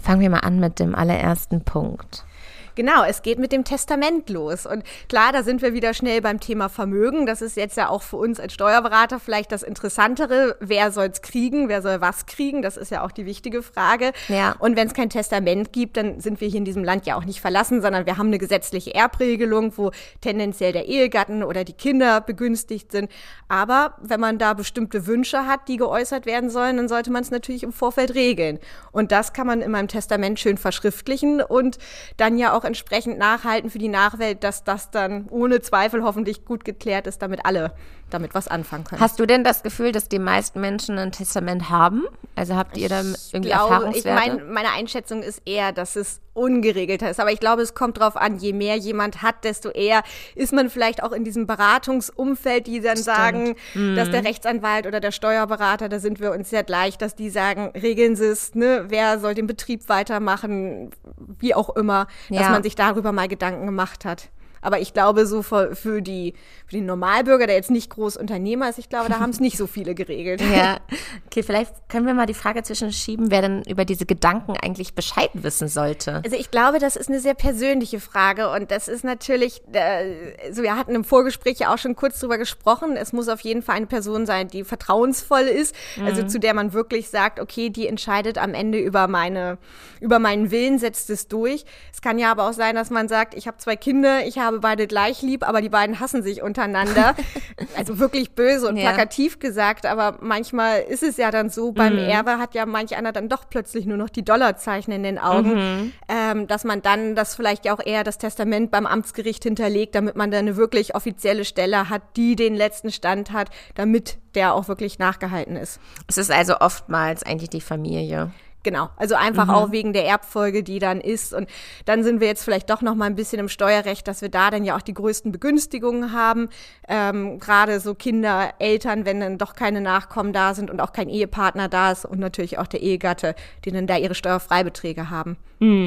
fangen 0.01 0.21
wir 0.21 0.31
mal 0.31 0.41
an 0.41 0.61
mit 0.61 0.79
dem 0.79 0.95
allerersten 0.95 1.65
Punkt. 1.65 2.25
Genau, 2.75 3.05
es 3.05 3.23
geht 3.23 3.39
mit 3.39 3.53
dem 3.53 3.65
Testament 3.65 4.29
los. 4.31 4.67
Und 4.67 4.83
klar, 5.09 5.33
da 5.33 5.43
sind 5.43 5.63
wir 5.63 5.75
wieder 5.75 5.95
schnell 5.95 6.21
beim 6.21 6.41
Thema 6.41 6.69
Vermögen. 6.69 7.27
Das 7.27 7.43
ist 7.43 7.57
jetzt 7.57 7.77
ja 7.77 7.89
auch 7.89 8.03
für 8.03 8.17
uns 8.17 8.41
als 8.41 8.55
Steuerberater 8.55 9.21
vielleicht 9.21 9.53
das 9.53 9.63
Interessantere. 9.63 10.57
Wer 10.61 10.91
soll's 10.91 11.23
kriegen? 11.23 11.69
Wer 11.69 11.83
soll 11.83 12.01
was 12.01 12.27
kriegen? 12.27 12.63
Das 12.63 12.77
ist 12.77 12.91
ja 12.91 13.05
auch 13.05 13.13
die 13.13 13.27
wichtige 13.27 13.63
Frage. 13.63 14.13
Ja. 14.29 14.57
Und 14.59 14.77
wenn 14.77 14.89
es 14.89 14.95
kein 14.95 15.11
Testament 15.11 15.73
gibt, 15.73 15.97
dann 15.97 16.21
sind 16.21 16.41
wir 16.41 16.49
hier 16.49 16.59
in 16.59 16.65
diesem 16.65 16.85
Land 16.85 17.07
ja 17.07 17.17
auch 17.17 17.25
nicht 17.25 17.41
verlassen, 17.41 17.81
sondern 17.81 18.07
wir 18.07 18.19
haben 18.19 18.29
eine 18.29 18.39
gesetzliche 18.39 18.95
Erbregelung, 18.95 19.73
wo 19.77 19.93
tendenziell 20.21 20.73
der 20.73 20.87
Ehegatten 20.87 21.43
oder 21.43 21.65
die 21.65 21.73
Kinder 21.73 22.21
begünstigt 22.21 22.93
sind. 22.93 23.11
Aber 23.49 23.95
wenn 24.01 24.21
man 24.21 24.39
da 24.39 24.55
bestimmte 24.55 25.07
Wünsche 25.07 25.47
hat, 25.47 25.69
die 25.69 25.77
geäußert 25.77 26.27
werden 26.27 26.51
sollen, 26.51 26.77
dann 26.77 26.89
sollte 26.89 27.11
man 27.11 27.23
es 27.23 27.31
natürlich 27.31 27.63
im 27.63 27.73
Vorfeld 27.73 28.15
regeln. 28.15 28.59
Und 28.93 29.13
das 29.13 29.33
kann 29.33 29.47
man 29.47 29.61
in 29.61 29.71
meinem 29.71 29.89
Testament 29.89 30.41
schön 30.41 30.57
verschriftlichen 30.57 31.41
und 31.41 31.79
dann 32.17 32.39
ja 32.39 32.53
auch 32.53 32.64
entsprechend 32.65 33.19
nachhalten 33.19 33.71
für 33.71 33.79
die 33.79 33.89
Nachwelt, 33.89 34.43
dass 34.43 34.65
das 34.65 34.91
dann 34.91 35.29
ohne 35.29 35.61
Zweifel 35.61 36.03
hoffentlich 36.03 36.45
gut 36.45 36.65
geklärt 36.65 37.07
ist, 37.07 37.23
damit 37.23 37.45
alle 37.45 37.73
damit 38.11 38.35
was 38.35 38.47
anfangen 38.49 38.85
können. 38.85 39.01
Hast 39.01 39.19
du 39.19 39.27
denn 39.27 39.43
das 39.45 39.63
Gefühl, 39.63 39.91
dass 39.93 40.09
die 40.09 40.19
meisten 40.19 40.61
Menschen 40.61 40.99
ein 40.99 41.11
Testament 41.13 41.69
haben? 41.71 42.05
Also 42.37 42.55
habt 42.57 42.77
ihr 42.77 42.89
da 42.89 43.01
irgendwie 43.01 43.49
glaube, 43.51 43.89
ich 43.93 44.05
Erfahrungswerte? 44.07 44.37
mein, 44.39 44.53
meine 44.53 44.71
Einschätzung 44.73 45.23
ist 45.23 45.43
eher, 45.47 45.73
dass 45.73 45.97
es 45.97 46.21
ungeregelter 46.33 47.09
ist. 47.11 47.21
Aber 47.21 47.31
ich 47.33 47.39
glaube, 47.41 47.63
es 47.63 47.75
kommt 47.75 47.99
drauf 47.99 48.17
an, 48.17 48.39
je 48.39 48.53
mehr 48.53 48.77
jemand 48.77 49.23
hat, 49.23 49.45
desto 49.45 49.71
eher 49.71 50.03
ist 50.35 50.53
man 50.53 50.69
vielleicht 50.69 51.03
auch 51.03 51.13
in 51.13 51.23
diesem 51.25 51.47
Beratungsumfeld, 51.47 52.67
die 52.67 52.81
dann 52.81 52.97
sagen, 52.97 53.55
dass 53.75 54.09
Mhm. 54.09 54.13
der 54.13 54.25
Rechtsanwalt 54.25 54.87
oder 54.87 55.01
der 55.01 55.13
Steuerberater, 55.13 55.89
da 55.89 55.99
sind 55.99 56.21
wir 56.21 56.33
uns 56.33 56.51
sehr 56.51 56.65
gleich, 56.65 56.99
dass 56.99 57.15
die 57.15 57.31
sagen, 57.31 57.71
regeln 57.81 58.17
Sie 58.17 58.27
es, 58.27 58.55
ne, 58.55 58.87
wer 58.89 59.19
soll 59.21 59.35
den 59.35 59.47
Betrieb 59.47 59.89
weitermachen, 59.89 60.91
wie 61.39 61.55
auch 61.55 61.71
immer, 61.77 62.07
dass 62.31 62.41
Ja. 62.41 62.51
man 62.51 62.63
sich 62.63 62.75
darüber 62.75 63.13
mal 63.13 63.29
Gedanken 63.29 63.67
gemacht 63.67 64.05
hat. 64.05 64.29
Aber 64.65 64.81
ich 64.81 64.95
glaube, 64.95 65.27
so 65.27 65.43
für, 65.43 65.77
für, 65.77 66.01
die, 66.01 66.35
für 66.67 66.77
den 66.77 66.87
Normalbürger, 66.87 67.47
der 67.47 67.57
jetzt 67.57 67.71
nicht 67.71 67.91
groß 67.91 68.17
Unternehmer 68.17 68.69
ist, 68.71 68.79
ich 68.79 68.89
glaube, 68.89 69.09
da 69.09 69.19
haben 69.21 69.31
es 69.31 69.41
nicht 69.41 69.59
so 69.59 69.67
viele 69.67 69.95
geregelt. 69.95 70.41
Ja, 70.41 70.79
okay, 71.27 71.43
vielleicht 71.43 71.89
können 71.89 72.07
wir 72.07 72.15
mal 72.15 72.27
die 72.27 72.35
Frage 72.35 72.63
zwischenschieben, 72.63 73.31
wer 73.31 73.43
denn 73.43 73.63
über 73.69 73.85
diese 73.85 74.07
Gedanken 74.07 74.57
eigentlich 74.57 74.95
Bescheid 74.95 75.31
wissen 75.35 75.69
sollte. 75.69 76.23
Also 76.25 76.37
ich 76.37 76.51
glaube, 76.51 76.79
das 76.79 76.97
ist 76.97 77.09
eine 77.09 77.21
sehr 77.21 77.35
persönliche 77.35 78.01
Frage 78.01 78.51
und 78.51 78.71
das 78.71 78.89
ist 78.89 79.05
natürlich, 79.05 79.63
äh, 79.73 80.53
so 80.53 80.63
wir 80.63 80.77
hatten 80.77 80.95
im 80.95 81.05
Vorgespräch 81.05 81.59
ja 81.59 81.73
auch 81.73 81.79
schon 81.79 81.95
kurz 81.95 82.19
drüber 82.21 82.39
gesprochen, 82.39 82.97
es 82.97 83.13
muss 83.13 83.29
auf 83.29 83.41
jeden 83.41 83.63
Fall 83.63 83.77
eine 83.77 83.87
Person 83.87 84.25
sein, 84.25 84.49
die 84.49 84.65
vertrauensvoll 84.65 85.43
ist, 85.43 85.75
also 86.05 86.23
zu 86.23 86.41
der 86.41 86.55
man 86.55 86.73
wirklich 86.73 87.11
sagt, 87.11 87.39
okay, 87.41 87.71
die 87.71 87.87
entscheidet 87.87 88.39
am 88.39 88.55
Ende 88.55 88.79
über 88.79 89.09
meine, 89.09 89.59
über 90.01 90.19
meinen 90.19 90.51
Willen, 90.51 90.79
setzt 90.79 91.11
es 91.11 91.29
durch. 91.29 91.65
Es 91.93 92.01
kann 92.01 92.19
ja 92.19 92.31
aber 92.31 92.49
auch 92.49 92.53
sein, 92.53 92.75
dass 92.75 92.91
man 92.91 93.09
sagt, 93.09 93.35
ich 93.35 93.47
habe 93.47 93.59
zwei 93.59 93.77
Kinder, 93.77 94.27
ich 94.27 94.39
habe 94.39 94.54
beide 94.61 94.87
gleich 94.87 95.23
lieb, 95.23 95.47
aber 95.47 95.61
die 95.61 95.69
beiden 95.69 96.01
hassen 96.01 96.23
sich 96.23 96.43
untereinander. 96.43 97.15
also 97.77 97.99
wirklich 97.99 98.33
böse 98.33 98.69
und 98.69 98.77
Ja. 98.77 98.91
plakativ 98.91 99.39
gesagt, 99.39 99.87
aber 99.87 100.19
manchmal 100.21 100.81
ist 100.83 101.03
es 101.03 101.17
ja 101.17 101.31
dann 101.31 101.51
so, 101.51 101.73
beim 101.73 101.99
Erbe 101.99 102.39
hat 102.39 102.55
ja 102.55 102.67
manch 102.67 102.97
einer 102.97 103.13
dann 103.13 103.29
doch 103.29 103.49
plötzlich 103.49 103.87
nur 103.87 103.97
noch 103.97 104.11
die 104.11 104.25
Dollarzeichen 104.25 104.93
in 104.93 105.03
den 105.03 105.19
Augen, 105.19 105.93
ähm, 106.09 106.47
dass 106.47 106.65
man 106.65 106.83
dann 106.83 107.15
das 107.15 107.35
vielleicht 107.35 107.65
ja 107.65 107.75
auch 107.75 107.85
eher 107.85 108.05
das 108.05 108.19
Testament 108.19 108.71
beim 108.71 108.87
Amtsgericht 108.87 109.43
hinterlegt, 109.43 109.95
damit 109.95 110.17
man 110.17 110.31
dann 110.31 110.41
eine 110.41 110.57
wirklich 110.57 110.95
offizielle 110.95 111.45
Stelle 111.45 111.89
hat, 111.91 112.03
die 112.17 112.37
den 112.37 112.55
letzten 112.55 112.91
Stand 112.91 113.33
hat, 113.33 113.51
damit 113.75 114.19
der 114.35 114.55
auch 114.55 114.69
wirklich 114.69 114.99
nachgehalten 114.99 115.57
ist. 115.57 115.79
Es 116.09 116.19
ist 116.19 116.31
also 116.31 116.59
oftmals 116.59 117.23
eigentlich 117.23 117.51
die 117.51 117.61
Familie. 117.61 118.33
Genau, 118.65 118.89
also 118.97 119.15
einfach 119.15 119.51
auch 119.51 119.73
wegen 119.73 119.93
der 119.93 120.07
Erbfolge, 120.07 120.63
die 120.63 120.79
dann 120.79 121.03
ist. 121.03 121.35
Und 121.35 121.51
dann 121.85 122.03
sind 122.03 122.21
wir 122.21 122.27
jetzt 122.27 122.43
vielleicht 122.43 122.71
doch 122.71 122.81
noch 122.81 122.95
mal 122.95 123.05
ein 123.05 123.15
bisschen 123.15 123.39
im 123.39 123.49
Steuerrecht, 123.49 124.09
dass 124.09 124.23
wir 124.23 124.31
da 124.31 124.51
dann 124.51 124.65
ja 124.65 124.75
auch 124.75 124.81
die 124.81 124.95
größten 124.95 125.31
Begünstigungen 125.33 126.13
haben. 126.13 126.49
Ähm, 126.89 127.39
Gerade 127.39 127.79
so 127.79 127.95
Kinder, 127.95 128.55
Eltern, 128.59 129.05
wenn 129.05 129.21
dann 129.21 129.37
doch 129.37 129.55
keine 129.55 129.83
Nachkommen 129.83 130.33
da 130.33 130.55
sind 130.55 130.71
und 130.71 130.81
auch 130.81 130.93
kein 130.93 131.11
Ehepartner 131.11 131.69
da 131.69 131.93
ist 131.93 132.07
und 132.07 132.19
natürlich 132.19 132.59
auch 132.59 132.67
der 132.67 132.81
Ehegatte, 132.81 133.35
die 133.67 133.71
dann 133.71 133.87
da 133.87 133.99
ihre 133.99 134.15
Steuerfreibeträge 134.15 135.11
haben. 135.11 135.37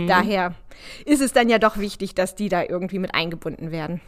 Daher 0.07 0.53
ist 1.05 1.21
es 1.21 1.33
dann 1.33 1.49
ja 1.49 1.59
doch 1.59 1.77
wichtig, 1.77 2.15
dass 2.15 2.35
die 2.35 2.49
da 2.49 2.63
irgendwie 2.63 2.99
mit 2.99 3.13
eingebunden 3.13 3.71
werden. 3.71 4.01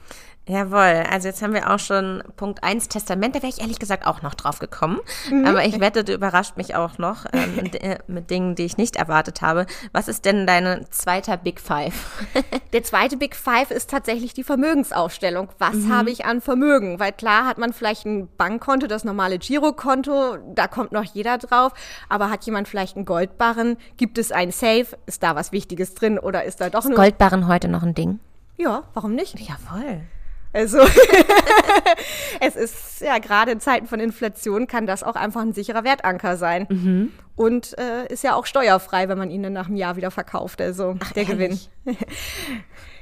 Jawohl, 0.49 1.03
also 1.07 1.27
jetzt 1.27 1.43
haben 1.43 1.53
wir 1.53 1.69
auch 1.69 1.77
schon 1.77 2.23
Punkt 2.35 2.63
1 2.63 2.87
Testament, 2.87 3.35
da 3.35 3.43
wäre 3.43 3.53
ich 3.53 3.61
ehrlich 3.61 3.77
gesagt 3.77 4.07
auch 4.07 4.23
noch 4.23 4.33
drauf 4.33 4.57
gekommen. 4.57 4.99
Mhm. 5.29 5.45
Aber 5.45 5.63
ich 5.63 5.79
wette, 5.79 6.03
du 6.03 6.11
überrascht 6.11 6.57
mich 6.57 6.73
auch 6.73 6.97
noch 6.97 7.25
ähm, 7.33 7.69
mit 8.07 8.31
Dingen, 8.31 8.55
die 8.55 8.65
ich 8.65 8.75
nicht 8.75 8.95
erwartet 8.95 9.43
habe. 9.43 9.67
Was 9.91 10.07
ist 10.07 10.25
denn 10.25 10.47
dein 10.47 10.87
zweiter 10.89 11.37
Big 11.37 11.59
Five? 11.59 12.25
Der 12.73 12.83
zweite 12.83 13.15
Big 13.15 13.35
Five 13.35 13.69
ist 13.69 13.91
tatsächlich 13.91 14.33
die 14.33 14.43
Vermögensaufstellung. 14.43 15.49
Was 15.59 15.75
mhm. 15.75 15.93
habe 15.93 16.09
ich 16.09 16.25
an 16.25 16.41
Vermögen? 16.41 16.99
Weil 16.99 17.11
klar 17.11 17.45
hat 17.45 17.59
man 17.59 17.71
vielleicht 17.71 18.07
ein 18.07 18.27
Bankkonto, 18.35 18.87
das 18.87 19.03
normale 19.03 19.37
Girokonto, 19.37 20.37
da 20.55 20.67
kommt 20.67 20.91
noch 20.91 21.03
jeder 21.03 21.37
drauf. 21.37 21.73
Aber 22.09 22.31
hat 22.31 22.43
jemand 22.45 22.67
vielleicht 22.67 22.95
einen 22.95 23.05
Goldbarren? 23.05 23.77
Gibt 23.97 24.17
es 24.17 24.31
ein 24.31 24.51
Safe? 24.51 24.87
Ist 25.05 25.21
da 25.21 25.35
was 25.35 25.51
Wichtiges 25.51 25.93
drin 25.93 26.17
oder 26.17 26.43
ist 26.43 26.58
da 26.59 26.69
doch 26.69 26.85
ist 26.85 26.95
Goldbarren 26.95 27.47
heute 27.47 27.67
noch 27.67 27.83
ein 27.83 27.93
Ding? 27.93 28.19
Ja, 28.57 28.83
warum 28.93 29.15
nicht? 29.15 29.39
Jawohl. 29.39 30.01
Also 30.51 30.79
es 32.39 32.55
ist 32.55 33.01
ja 33.01 33.19
gerade 33.19 33.51
in 33.51 33.59
Zeiten 33.59 33.85
von 33.85 33.99
Inflation 33.99 34.65
kann 34.65 34.87
das 34.87 35.03
auch 35.03 35.15
einfach 35.15 35.41
ein 35.41 35.53
sicherer 35.53 35.83
Wertanker 35.83 36.37
sein. 36.37 36.65
Mhm. 36.69 37.11
Und 37.35 37.77
äh, 37.77 38.11
ist 38.11 38.23
ja 38.23 38.33
auch 38.33 38.45
steuerfrei, 38.45 39.07
wenn 39.09 39.17
man 39.17 39.29
ihn 39.29 39.43
dann 39.43 39.53
nach 39.53 39.67
einem 39.67 39.75
Jahr 39.75 39.95
wieder 39.95 40.11
verkauft. 40.11 40.59
Also 40.59 40.95
Ach, 40.99 41.11
der 41.11 41.27
ehrlich? 41.27 41.69
Gewinn. 41.85 41.97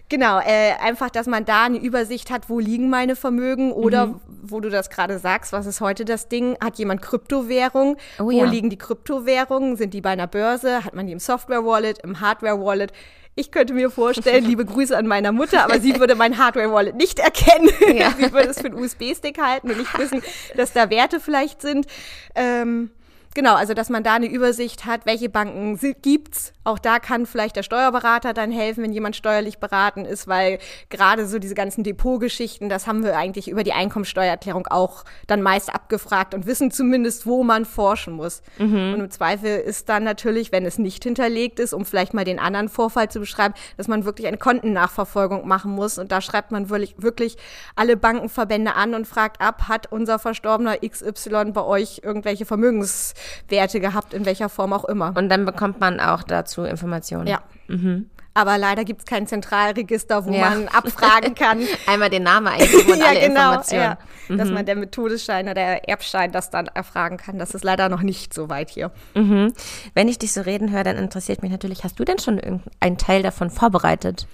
Genau, 0.09 0.39
äh, 0.39 0.71
einfach, 0.81 1.09
dass 1.09 1.27
man 1.27 1.43
da 1.43 1.65
eine 1.65 1.79
Übersicht 1.79 2.31
hat, 2.31 2.49
wo 2.49 2.59
liegen 2.59 2.89
meine 2.89 3.17
Vermögen 3.17 3.73
oder 3.73 4.07
mhm. 4.07 4.21
wo 4.41 4.61
du 4.61 4.69
das 4.69 4.89
gerade 4.89 5.19
sagst, 5.19 5.51
was 5.51 5.65
ist 5.65 5.81
heute 5.81 6.05
das 6.05 6.29
Ding? 6.29 6.55
Hat 6.63 6.77
jemand 6.77 7.01
Kryptowährung? 7.01 7.97
Oh, 8.17 8.25
wo 8.25 8.31
ja. 8.31 8.45
liegen 8.45 8.69
die 8.69 8.77
Kryptowährungen? 8.77 9.75
Sind 9.75 9.93
die 9.93 9.99
bei 9.99 10.11
einer 10.11 10.27
Börse? 10.27 10.85
Hat 10.85 10.95
man 10.95 11.07
die 11.07 11.11
im 11.11 11.19
Software-Wallet, 11.19 11.99
im 12.03 12.21
Hardware-Wallet? 12.21 12.93
Ich 13.39 13.51
könnte 13.51 13.75
mir 13.75 13.91
vorstellen, 13.91 14.43
liebe 14.45 14.65
Grüße 14.65 14.97
an 14.97 15.05
meiner 15.05 15.31
Mutter, 15.31 15.63
aber 15.63 15.79
sie 15.79 15.99
würde 15.99 16.15
mein 16.15 16.39
Hardware-Wallet 16.39 16.95
nicht 16.95 17.19
erkennen. 17.19 17.69
Ja. 17.95 18.11
sie 18.17 18.33
würde 18.33 18.49
es 18.49 18.59
für 18.59 18.65
einen 18.65 18.79
USB-Stick 18.79 19.39
halten 19.39 19.69
und 19.69 19.77
nicht 19.77 19.95
wissen, 19.99 20.23
dass 20.55 20.73
da 20.73 20.89
Werte 20.89 21.19
vielleicht 21.19 21.61
sind. 21.61 21.85
Ähm, 22.33 22.89
Genau, 23.37 23.53
also 23.53 23.75
dass 23.75 23.89
man 23.89 24.01
da 24.01 24.15
eine 24.15 24.25
Übersicht 24.25 24.87
hat, 24.87 25.05
welche 25.05 25.29
Banken 25.29 25.79
gibt's. 26.01 26.53
Auch 26.63 26.79
da 26.79 26.97
kann 26.97 27.27
vielleicht 27.27 27.55
der 27.55 27.61
Steuerberater 27.61 28.33
dann 28.33 28.51
helfen, 28.51 28.83
wenn 28.83 28.91
jemand 28.91 29.15
steuerlich 29.15 29.59
beraten 29.59 30.05
ist, 30.05 30.27
weil 30.27 30.57
gerade 30.89 31.27
so 31.27 31.37
diese 31.37 31.53
ganzen 31.53 31.83
Depotgeschichten, 31.83 32.67
das 32.67 32.87
haben 32.87 33.03
wir 33.03 33.15
eigentlich 33.15 33.47
über 33.47 33.63
die 33.63 33.73
Einkommensteuererklärung 33.73 34.65
auch 34.65 35.05
dann 35.27 35.43
meist 35.43 35.71
abgefragt 35.71 36.33
und 36.33 36.47
wissen 36.47 36.71
zumindest, 36.71 37.27
wo 37.27 37.43
man 37.43 37.65
forschen 37.65 38.15
muss. 38.15 38.41
Mhm. 38.57 38.95
Und 38.95 38.99
im 39.01 39.11
Zweifel 39.11 39.59
ist 39.59 39.87
dann 39.87 40.03
natürlich, 40.03 40.51
wenn 40.51 40.65
es 40.65 40.79
nicht 40.79 41.03
hinterlegt 41.03 41.59
ist, 41.59 41.73
um 41.75 41.85
vielleicht 41.85 42.15
mal 42.15 42.25
den 42.25 42.39
anderen 42.39 42.69
Vorfall 42.69 43.11
zu 43.11 43.19
beschreiben, 43.19 43.53
dass 43.77 43.87
man 43.87 44.03
wirklich 44.03 44.25
eine 44.25 44.37
Kontennachverfolgung 44.37 45.47
machen 45.47 45.73
muss. 45.73 45.99
Und 45.99 46.11
da 46.11 46.21
schreibt 46.21 46.51
man 46.51 46.71
wirklich, 46.71 46.95
wirklich 46.97 47.37
alle 47.75 47.97
Bankenverbände 47.97 48.73
an 48.73 48.95
und 48.95 49.05
fragt 49.05 49.41
ab, 49.41 49.67
hat 49.67 49.91
unser 49.91 50.17
verstorbener 50.17 50.77
XY 50.77 51.51
bei 51.53 51.63
euch 51.63 52.01
irgendwelche 52.03 52.45
Vermögens 52.45 53.13
Werte 53.49 53.79
gehabt, 53.79 54.13
in 54.13 54.25
welcher 54.25 54.49
Form 54.49 54.73
auch 54.73 54.85
immer. 54.85 55.13
Und 55.15 55.29
dann 55.29 55.45
bekommt 55.45 55.79
man 55.79 55.99
auch 55.99 56.23
dazu 56.23 56.63
Informationen. 56.63 57.27
Ja. 57.27 57.41
Mhm. 57.67 58.09
Aber 58.37 58.59
leider 58.59 58.83
gibt 58.83 58.99
es 58.99 59.05
kein 59.07 59.25
Zentralregister, 59.25 60.25
wo 60.25 60.31
ja. 60.31 60.51
man 60.51 60.67
abfragen 60.67 61.33
kann. 61.33 61.63
Einmal 61.87 62.11
den 62.11 62.21
Namen 62.21 62.45
eingeben 62.45 62.91
und 62.91 62.99
ja, 62.99 63.07
alle 63.07 63.19
genau, 63.19 63.47
Informationen. 63.47 63.81
Ja. 63.81 63.97
Mhm. 64.27 64.37
Dass 64.37 64.51
man 64.51 64.65
der 64.65 64.75
Methodeschein 64.75 65.45
oder 65.45 65.55
der 65.55 65.89
Erbschein 65.89 66.31
das 66.31 66.51
dann 66.51 66.67
erfragen 66.67 67.17
kann. 67.17 67.39
Das 67.39 67.55
ist 67.55 67.63
leider 67.63 67.89
noch 67.89 68.03
nicht 68.03 68.35
so 68.35 68.47
weit 68.47 68.69
hier. 68.69 68.91
Mhm. 69.15 69.53
Wenn 69.95 70.07
ich 70.07 70.19
dich 70.19 70.33
so 70.33 70.41
reden 70.41 70.71
höre, 70.71 70.83
dann 70.83 70.97
interessiert 70.97 71.41
mich 71.41 71.51
natürlich, 71.51 71.83
hast 71.83 71.99
du 71.99 72.05
denn 72.05 72.19
schon 72.19 72.61
einen 72.79 72.97
Teil 72.99 73.23
davon 73.23 73.49
vorbereitet? 73.49 74.27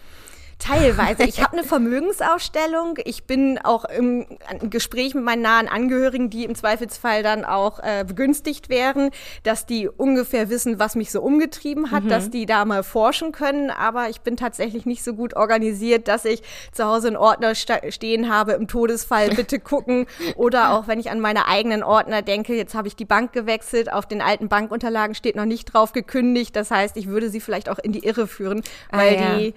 Teilweise. 0.64 1.24
Ich 1.24 1.42
habe 1.42 1.58
eine 1.58 1.66
Vermögensausstellung. 1.66 2.98
Ich 3.04 3.26
bin 3.26 3.60
auch 3.62 3.84
im 3.84 4.26
Gespräch 4.70 5.14
mit 5.14 5.26
meinen 5.26 5.42
nahen 5.42 5.68
Angehörigen, 5.68 6.30
die 6.30 6.46
im 6.46 6.56
Zweifelsfall 6.56 7.22
dann 7.22 7.44
auch 7.44 7.80
äh, 7.80 8.06
begünstigt 8.08 8.70
wären, 8.70 9.10
dass 9.44 9.66
die 9.66 9.90
ungefähr 9.90 10.50
wissen, 10.50 10.80
was 10.80 10.96
mich 10.96 11.12
so 11.12 11.22
umgetrieben 11.22 11.92
hat, 11.92 12.06
mhm. 12.06 12.10
dass 12.10 12.30
die 12.30 12.46
da 12.46 12.64
mal 12.64 12.84
forschen 12.84 13.34
können. 13.34 13.72
Aber 13.72 14.10
ich 14.10 14.22
bin 14.22 14.38
tatsächlich 14.38 14.86
nicht 14.86 15.04
so 15.04 15.14
gut 15.16 15.36
organisiert, 15.36 16.08
dass 16.08 16.24
ich 16.24 16.42
zu 16.72 16.86
Hause 16.86 17.08
einen 17.08 17.18
Ordner 17.18 17.56
stehen 17.56 18.34
habe, 18.34 18.54
im 18.54 18.70
Todesfall 18.70 19.32
bitte 19.36 19.60
gucken. 19.60 20.06
Oder 20.38 20.72
auch 20.72 20.88
wenn 20.88 20.98
ich 20.98 21.12
an 21.12 21.20
meine 21.20 21.48
eigenen 21.48 21.84
Ordner 21.84 22.22
denke, 22.22 22.56
jetzt 22.56 22.74
habe 22.74 22.88
ich 22.88 22.96
die 22.96 23.04
Bank 23.06 23.34
gewechselt, 23.34 23.92
auf 23.92 24.06
den 24.06 24.22
alten 24.22 24.48
Bankunterlagen 24.48 25.14
steht 25.14 25.36
noch 25.36 25.44
nicht 25.44 25.74
drauf 25.74 25.92
gekündigt. 25.92 26.56
Das 26.56 26.72
heißt, 26.72 26.96
ich 26.96 27.08
würde 27.08 27.30
sie 27.30 27.42
vielleicht 27.42 27.68
auch 27.68 27.80
in 27.80 27.92
die 27.92 28.06
Irre 28.06 28.28
führen, 28.28 28.64
weil 28.92 29.18
ah, 29.18 29.22
ja. 29.22 29.38
die 29.38 29.54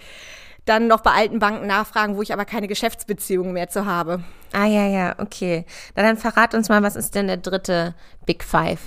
dann 0.67 0.89
noch 0.89 1.01
bei 1.01 1.13
alten 1.13 1.39
Banken 1.39 1.67
nachfragen, 1.67 2.17
wo 2.17 2.23
ich 2.23 2.33
aber 2.33 2.45
keine 2.45 2.69
Geschäftsbeziehungen 2.69 3.53
mehr 3.53 3.69
zu 3.69 3.87
habe. 3.87 4.23
Ah 4.53 4.67
ja, 4.67 4.87
ja, 4.87 5.15
okay. 5.19 5.65
Na, 5.95 6.03
dann 6.03 6.17
verrat 6.17 6.55
uns 6.55 6.69
mal, 6.69 6.83
was 6.83 6.97
ist 6.97 7.15
denn 7.15 7.29
der 7.29 7.37
dritte 7.39 7.95
Big 8.27 8.45
Five? 8.45 8.81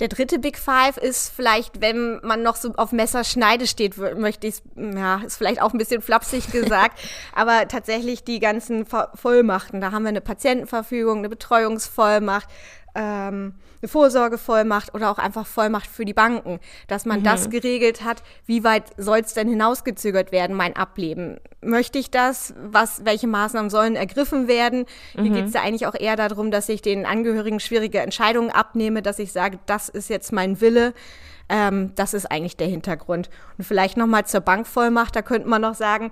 Der 0.00 0.08
dritte 0.08 0.38
Big 0.38 0.58
Five 0.58 0.98
ist 0.98 1.32
vielleicht, 1.34 1.80
wenn 1.80 2.20
man 2.22 2.42
noch 2.42 2.56
so 2.56 2.74
auf 2.76 2.92
Messerschneide 2.92 3.66
steht, 3.66 3.96
möchte 4.18 4.46
ich, 4.46 4.56
ja, 4.76 5.22
ist 5.24 5.36
vielleicht 5.36 5.62
auch 5.62 5.72
ein 5.72 5.78
bisschen 5.78 6.02
flapsig 6.02 6.50
gesagt, 6.52 6.98
aber 7.34 7.68
tatsächlich 7.68 8.24
die 8.24 8.38
ganzen 8.38 8.86
Vollmachten. 8.86 9.80
Da 9.80 9.92
haben 9.92 10.02
wir 10.02 10.10
eine 10.10 10.20
Patientenverfügung, 10.20 11.18
eine 11.18 11.28
Betreuungsvollmacht, 11.28 12.48
ähm, 12.96 13.54
eine 13.82 13.88
Vorsorgevollmacht 13.88 14.94
oder 14.94 15.10
auch 15.10 15.18
einfach 15.18 15.46
Vollmacht 15.46 15.86
für 15.86 16.04
die 16.04 16.14
Banken, 16.14 16.58
dass 16.88 17.04
man 17.04 17.20
mhm. 17.20 17.24
das 17.24 17.50
geregelt 17.50 18.02
hat, 18.02 18.22
wie 18.46 18.64
weit 18.64 18.84
soll 18.96 19.18
es 19.18 19.34
denn 19.34 19.48
hinausgezögert 19.48 20.32
werden, 20.32 20.56
mein 20.56 20.74
Ableben? 20.74 21.38
Möchte 21.60 21.98
ich 21.98 22.10
das? 22.10 22.54
Was, 22.58 23.04
welche 23.04 23.26
Maßnahmen 23.26 23.70
sollen 23.70 23.96
ergriffen 23.96 24.48
werden? 24.48 24.86
Mhm. 25.14 25.22
Hier 25.22 25.32
geht 25.32 25.46
es 25.46 25.54
ja 25.54 25.62
eigentlich 25.62 25.86
auch 25.86 25.94
eher 25.94 26.16
darum, 26.16 26.50
dass 26.50 26.68
ich 26.68 26.82
den 26.82 27.06
Angehörigen 27.06 27.60
schwierige 27.60 28.00
Entscheidungen 28.00 28.50
abnehme, 28.50 29.02
dass 29.02 29.18
ich 29.18 29.32
sage, 29.32 29.58
das 29.66 29.88
ist 29.88 30.08
jetzt 30.08 30.32
mein 30.32 30.60
Wille. 30.60 30.94
Ähm, 31.48 31.92
das 31.94 32.14
ist 32.14 32.26
eigentlich 32.26 32.56
der 32.56 32.66
Hintergrund. 32.66 33.30
Und 33.56 33.64
vielleicht 33.64 33.96
nochmal 33.96 34.26
zur 34.26 34.40
Bankvollmacht, 34.40 35.14
da 35.14 35.22
könnte 35.22 35.48
man 35.48 35.62
noch 35.62 35.74
sagen, 35.76 36.10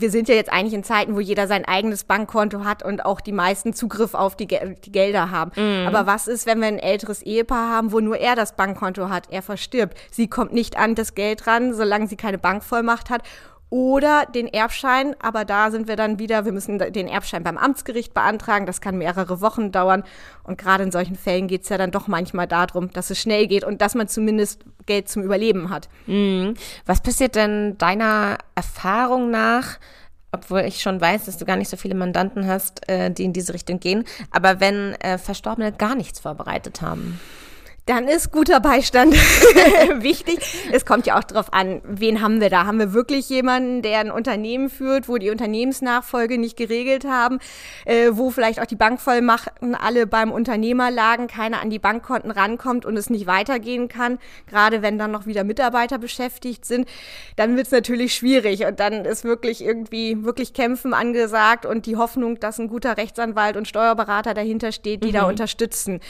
wir 0.00 0.10
sind 0.10 0.28
ja 0.28 0.34
jetzt 0.34 0.52
eigentlich 0.52 0.74
in 0.74 0.84
Zeiten, 0.84 1.14
wo 1.14 1.20
jeder 1.20 1.46
sein 1.46 1.64
eigenes 1.64 2.04
Bankkonto 2.04 2.64
hat 2.64 2.82
und 2.82 3.04
auch 3.04 3.20
die 3.20 3.32
meisten 3.32 3.72
Zugriff 3.72 4.14
auf 4.14 4.36
die, 4.36 4.46
Gel 4.46 4.76
die 4.84 4.92
Gelder 4.92 5.30
haben. 5.30 5.52
Mm. 5.56 5.86
Aber 5.86 6.06
was 6.06 6.28
ist, 6.28 6.46
wenn 6.46 6.60
wir 6.60 6.68
ein 6.68 6.78
älteres 6.78 7.22
Ehepaar 7.22 7.70
haben, 7.70 7.92
wo 7.92 8.00
nur 8.00 8.18
er 8.18 8.36
das 8.36 8.56
Bankkonto 8.56 9.08
hat? 9.08 9.28
Er 9.30 9.42
verstirbt. 9.42 9.96
Sie 10.10 10.28
kommt 10.28 10.52
nicht 10.52 10.76
an 10.76 10.94
das 10.94 11.14
Geld 11.14 11.46
ran, 11.46 11.74
solange 11.74 12.08
sie 12.08 12.16
keine 12.16 12.38
Bankvollmacht 12.38 13.10
hat 13.10 13.22
oder 13.68 14.26
den 14.26 14.46
Erbschein, 14.46 15.16
aber 15.20 15.44
da 15.44 15.70
sind 15.70 15.88
wir 15.88 15.96
dann 15.96 16.18
wieder, 16.18 16.44
wir 16.44 16.52
müssen 16.52 16.78
den 16.78 17.08
Erbschein 17.08 17.42
beim 17.42 17.58
Amtsgericht 17.58 18.14
beantragen, 18.14 18.64
das 18.64 18.80
kann 18.80 18.96
mehrere 18.96 19.40
Wochen 19.40 19.72
dauern 19.72 20.04
und 20.44 20.56
gerade 20.56 20.84
in 20.84 20.92
solchen 20.92 21.16
Fällen 21.16 21.48
geht 21.48 21.64
es 21.64 21.68
ja 21.68 21.78
dann 21.78 21.90
doch 21.90 22.06
manchmal 22.06 22.46
darum, 22.46 22.92
dass 22.92 23.10
es 23.10 23.20
schnell 23.20 23.48
geht 23.48 23.64
und 23.64 23.80
dass 23.80 23.94
man 23.94 24.06
zumindest 24.06 24.64
Geld 24.86 25.08
zum 25.08 25.22
Überleben 25.22 25.70
hat. 25.70 25.88
Mhm. 26.06 26.54
Was 26.84 27.02
passiert 27.02 27.34
denn 27.34 27.76
deiner 27.78 28.38
Erfahrung 28.54 29.30
nach, 29.30 29.78
obwohl 30.30 30.60
ich 30.60 30.80
schon 30.80 31.00
weiß, 31.00 31.24
dass 31.24 31.38
du 31.38 31.44
gar 31.44 31.56
nicht 31.56 31.70
so 31.70 31.76
viele 31.76 31.94
Mandanten 31.96 32.46
hast, 32.46 32.88
äh, 32.88 33.10
die 33.10 33.24
in 33.24 33.32
diese 33.32 33.52
Richtung 33.52 33.80
gehen, 33.80 34.04
aber 34.30 34.60
wenn 34.60 34.92
äh, 35.00 35.18
Verstorbene 35.18 35.72
gar 35.72 35.96
nichts 35.96 36.20
vorbereitet 36.20 36.82
haben? 36.82 37.18
Dann 37.86 38.08
ist 38.08 38.32
guter 38.32 38.58
Beistand 38.58 39.14
wichtig. 40.02 40.40
Es 40.72 40.84
kommt 40.84 41.06
ja 41.06 41.16
auch 41.16 41.22
darauf 41.22 41.52
an, 41.52 41.80
wen 41.84 42.20
haben 42.20 42.40
wir 42.40 42.50
da? 42.50 42.66
Haben 42.66 42.80
wir 42.80 42.92
wirklich 42.92 43.28
jemanden, 43.28 43.80
der 43.80 44.00
ein 44.00 44.10
Unternehmen 44.10 44.70
führt, 44.70 45.08
wo 45.08 45.18
die 45.18 45.30
Unternehmensnachfolge 45.30 46.36
nicht 46.36 46.56
geregelt 46.56 47.04
haben, 47.04 47.38
äh, 47.84 48.10
wo 48.10 48.30
vielleicht 48.30 48.60
auch 48.60 48.66
die 48.66 48.74
Bankvollmachten 48.74 49.76
alle 49.76 50.08
beim 50.08 50.32
Unternehmer 50.32 50.90
lagen, 50.90 51.28
keiner 51.28 51.62
an 51.62 51.70
die 51.70 51.78
Bankkonten 51.78 52.32
rankommt 52.32 52.84
und 52.84 52.96
es 52.96 53.08
nicht 53.08 53.28
weitergehen 53.28 53.86
kann, 53.86 54.18
gerade 54.48 54.82
wenn 54.82 54.98
dann 54.98 55.12
noch 55.12 55.26
wieder 55.26 55.44
Mitarbeiter 55.44 55.98
beschäftigt 55.98 56.64
sind, 56.64 56.88
dann 57.36 57.56
wird 57.56 57.66
es 57.66 57.72
natürlich 57.72 58.14
schwierig 58.14 58.66
und 58.66 58.80
dann 58.80 59.04
ist 59.04 59.22
wirklich 59.22 59.62
irgendwie 59.64 60.24
wirklich 60.24 60.54
Kämpfen 60.54 60.92
angesagt 60.92 61.64
und 61.64 61.86
die 61.86 61.96
Hoffnung, 61.96 62.40
dass 62.40 62.58
ein 62.58 62.66
guter 62.66 62.96
Rechtsanwalt 62.96 63.56
und 63.56 63.68
Steuerberater 63.68 64.34
dahinter 64.34 64.72
steht, 64.72 65.04
die 65.04 65.08
mhm. 65.08 65.12
da 65.12 65.22
unterstützen. 65.22 66.00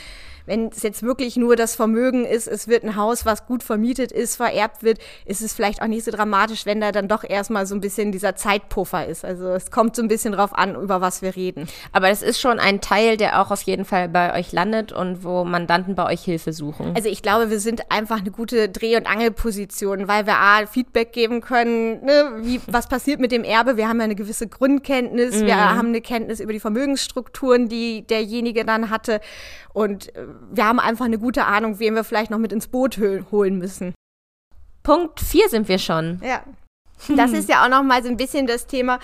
Wenn 0.47 0.69
es 0.69 0.83
jetzt 0.83 1.03
wirklich 1.03 1.37
nur 1.37 1.57
das 1.57 1.75
Vermögen 1.75 2.25
ist, 2.25 2.47
es 2.47 2.69
wird 2.69 2.85
ein 2.85 2.97
Haus, 2.97 3.27
was 3.27 3.47
gut 3.47 3.63
vermietet 3.63 4.13
ist, 4.13 4.37
vererbt 4.37 4.83
wird, 4.83 4.99
ist 5.25 5.43
es 5.43 5.53
vielleicht 5.53 5.83
auch 5.83 5.87
nicht 5.87 6.05
so 6.05 6.11
dramatisch, 6.11 6.67
wenn 6.67 6.81
da 6.81 6.93
dann 6.93 7.09
doch 7.09 7.25
erstmal 7.25 7.67
so 7.67 7.75
ein 7.75 7.81
bisschen 7.81 8.13
dieser 8.13 8.37
Zeitpuffer 8.37 9.07
ist. 9.07 9.25
Also 9.25 9.49
es 9.51 9.71
kommt 9.71 9.97
so 9.97 10.03
ein 10.03 10.09
bisschen 10.09 10.33
drauf 10.33 10.57
an, 10.57 10.75
über 10.77 11.01
was 11.01 11.23
wir 11.23 11.37
reden. 11.37 11.67
Aber 11.93 12.09
es 12.09 12.23
ist 12.23 12.41
schon 12.41 12.59
ein 12.59 12.81
Teil, 12.81 13.17
der 13.17 13.41
auch 13.41 13.51
auf 13.51 13.63
jeden 13.63 13.85
Fall 13.85 14.09
bei 14.09 14.39
euch 14.39 14.53
landet 14.53 14.93
und 14.93 15.25
wo 15.25 15.45
Mandanten 15.45 15.95
bei 15.95 16.07
euch 16.07 16.23
Hilfe 16.23 16.53
suchen. 16.53 16.93
Also 16.95 17.09
ich 17.09 17.23
glaube, 17.23 17.51
wir 17.51 17.61
sind 17.61 17.91
einfach 17.91 18.21
eine 18.21 18.31
gute 18.31 18.69
Dreh- 18.69 18.97
und 18.97 19.07
Angelposition, 19.07 20.09
weil 20.09 20.27
wir 20.27 20.37
A, 20.37 20.67
Feedback 20.67 21.13
geben 21.13 21.41
können, 21.41 22.05
ne, 22.05 22.33
wie, 22.43 22.61
was 22.67 22.89
passiert 22.89 23.21
mit 23.21 23.33
dem 23.33 23.45
Erbe. 23.45 23.77
Wir 23.77 23.89
haben 23.89 23.99
ja 23.99 24.05
eine 24.05 24.15
gewisse 24.15 24.47
Grundkenntnis, 24.47 25.41
mhm. 25.41 25.47
wir 25.47 25.57
haben 25.57 25.89
eine 25.89 26.01
Kenntnis 26.01 26.41
über 26.41 26.53
die 26.53 26.61
Vermögensstrukturen, 26.61 27.69
die 27.69 28.07
derjenige 28.07 28.65
dann 28.65 28.91
hatte. 28.91 29.21
Und 29.73 30.15
äh, 30.17 30.25
wir 30.51 30.65
haben 30.65 30.81
einfach 30.81 31.05
eine 31.05 31.19
gute 31.19 31.45
Ahnung, 31.45 31.79
wen 31.79 31.95
wir 31.95 32.05
vielleicht 32.05 32.31
noch 32.31 32.39
mit 32.39 32.53
ins 32.53 32.69
Boot 32.69 32.99
holen 32.99 33.59
müssen. 33.59 33.95
Punkt 34.83 35.21
4 35.21 35.49
sind 35.49 35.69
wir 35.69 35.79
schon. 35.79 36.21
Ja. 36.25 36.43
Das 37.15 37.33
ist 37.33 37.51
ja 37.51 37.63
auch 37.63 37.69
noch 37.69 37.83
mal 37.83 38.03
so 38.03 38.09
ein 38.09 38.17
bisschen 38.17 38.47
das 38.47 38.67
Thema, 38.67 38.99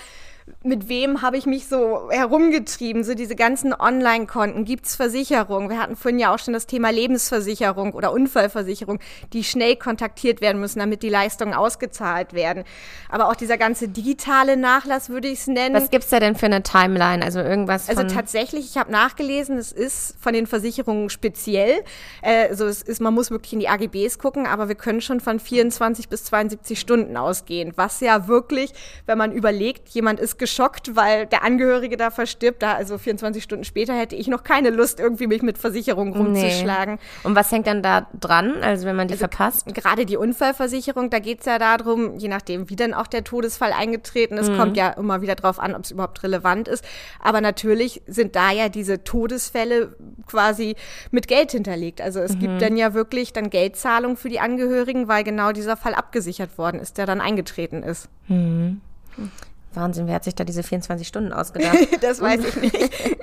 mit 0.63 0.89
wem 0.89 1.21
habe 1.21 1.37
ich 1.37 1.45
mich 1.45 1.67
so 1.67 2.09
herumgetrieben? 2.09 3.03
So 3.03 3.13
diese 3.13 3.35
ganzen 3.35 3.73
Online-Konten, 3.73 4.65
gibt 4.65 4.85
es 4.85 4.95
Versicherungen? 4.95 5.69
Wir 5.69 5.79
hatten 5.79 5.95
vorhin 5.95 6.19
ja 6.19 6.33
auch 6.33 6.39
schon 6.39 6.53
das 6.53 6.67
Thema 6.67 6.89
Lebensversicherung 6.89 7.93
oder 7.93 8.11
Unfallversicherung, 8.11 8.99
die 9.31 9.43
schnell 9.43 9.75
kontaktiert 9.75 10.41
werden 10.41 10.59
müssen, 10.59 10.79
damit 10.79 11.03
die 11.03 11.09
Leistungen 11.09 11.53
ausgezahlt 11.53 12.33
werden. 12.33 12.63
Aber 13.09 13.29
auch 13.29 13.35
dieser 13.35 13.57
ganze 13.57 13.87
digitale 13.87 14.57
Nachlass 14.57 15.09
würde 15.09 15.27
ich 15.27 15.39
es 15.39 15.47
nennen. 15.47 15.75
Was 15.75 15.89
gibt 15.89 16.03
es 16.03 16.09
da 16.09 16.19
denn 16.19 16.35
für 16.35 16.47
eine 16.47 16.63
Timeline? 16.63 17.23
Also 17.23 17.39
irgendwas 17.39 17.89
Also 17.89 18.03
tatsächlich, 18.03 18.65
ich 18.65 18.77
habe 18.77 18.91
nachgelesen, 18.91 19.57
es 19.57 19.71
ist 19.71 20.15
von 20.19 20.33
den 20.33 20.47
Versicherungen 20.47 21.09
speziell. 21.09 21.83
Äh, 22.21 22.49
also 22.49 22.65
es 22.65 22.81
ist, 22.81 23.01
man 23.01 23.13
muss 23.13 23.31
wirklich 23.31 23.53
in 23.53 23.59
die 23.59 23.69
AGBs 23.69 24.17
gucken, 24.19 24.45
aber 24.45 24.67
wir 24.67 24.75
können 24.75 25.01
schon 25.01 25.19
von 25.19 25.39
24 25.39 26.09
bis 26.09 26.25
72 26.25 26.79
Stunden 26.79 27.15
ausgehen. 27.15 27.73
Was 27.75 28.01
ja 28.01 28.27
wirklich, 28.27 28.73
wenn 29.05 29.17
man 29.17 29.31
überlegt, 29.31 29.89
jemand 29.89 30.19
ist 30.19 30.32
geschockt, 30.37 30.95
weil 30.95 31.25
der 31.25 31.43
Angehörige 31.43 31.97
da 31.97 32.11
verstirbt. 32.11 32.61
Da, 32.61 32.73
also 32.73 32.97
24 32.97 33.43
Stunden 33.43 33.63
später 33.63 33.93
hätte 33.93 34.15
ich 34.15 34.27
noch 34.27 34.43
keine 34.43 34.69
Lust, 34.69 34.99
irgendwie 34.99 35.27
mich 35.27 35.41
mit 35.41 35.57
Versicherungen 35.57 36.13
rumzuschlagen. 36.13 36.95
Nee. 36.95 37.27
Und 37.27 37.35
was 37.35 37.51
hängt 37.51 37.67
dann 37.67 37.81
da 37.81 38.07
dran, 38.19 38.55
also 38.61 38.85
wenn 38.85 38.95
man 38.95 39.07
die 39.07 39.13
also 39.13 39.27
verpasst? 39.27 39.73
Gerade 39.73 40.05
die 40.05 40.17
Unfallversicherung, 40.17 41.09
da 41.09 41.19
geht 41.19 41.41
es 41.41 41.45
ja 41.45 41.59
darum, 41.59 42.17
je 42.17 42.27
nachdem, 42.27 42.69
wie 42.69 42.75
dann 42.75 42.93
auch 42.93 43.07
der 43.07 43.23
Todesfall 43.23 43.73
eingetreten 43.73 44.37
ist, 44.37 44.51
mhm. 44.51 44.57
kommt 44.57 44.77
ja 44.77 44.89
immer 44.89 45.21
wieder 45.21 45.35
drauf 45.35 45.59
an, 45.59 45.75
ob 45.75 45.83
es 45.83 45.91
überhaupt 45.91 46.23
relevant 46.23 46.67
ist. 46.67 46.83
Aber 47.19 47.41
natürlich 47.41 48.01
sind 48.07 48.35
da 48.35 48.51
ja 48.51 48.69
diese 48.69 49.03
Todesfälle 49.03 49.95
quasi 50.27 50.75
mit 51.11 51.27
Geld 51.27 51.51
hinterlegt. 51.51 52.01
Also 52.01 52.19
es 52.19 52.35
mhm. 52.35 52.39
gibt 52.39 52.61
dann 52.61 52.77
ja 52.77 52.93
wirklich 52.93 53.33
dann 53.33 53.49
Geldzahlungen 53.49 54.17
für 54.17 54.29
die 54.29 54.39
Angehörigen, 54.39 55.07
weil 55.07 55.23
genau 55.23 55.51
dieser 55.51 55.77
Fall 55.77 55.93
abgesichert 55.93 56.57
worden 56.57 56.79
ist, 56.79 56.97
der 56.97 57.05
dann 57.05 57.21
eingetreten 57.21 57.83
ist. 57.83 58.09
Mhm. 58.27 58.81
Wahnsinn, 59.75 60.07
wer 60.07 60.15
hat 60.15 60.23
sich 60.23 60.35
da 60.35 60.43
diese 60.43 60.63
24 60.63 61.07
Stunden 61.07 61.33
ausgedacht? 61.33 61.77
das 62.01 62.21
weiß 62.21 62.41
ich 62.45 62.55
nicht. 62.55 62.91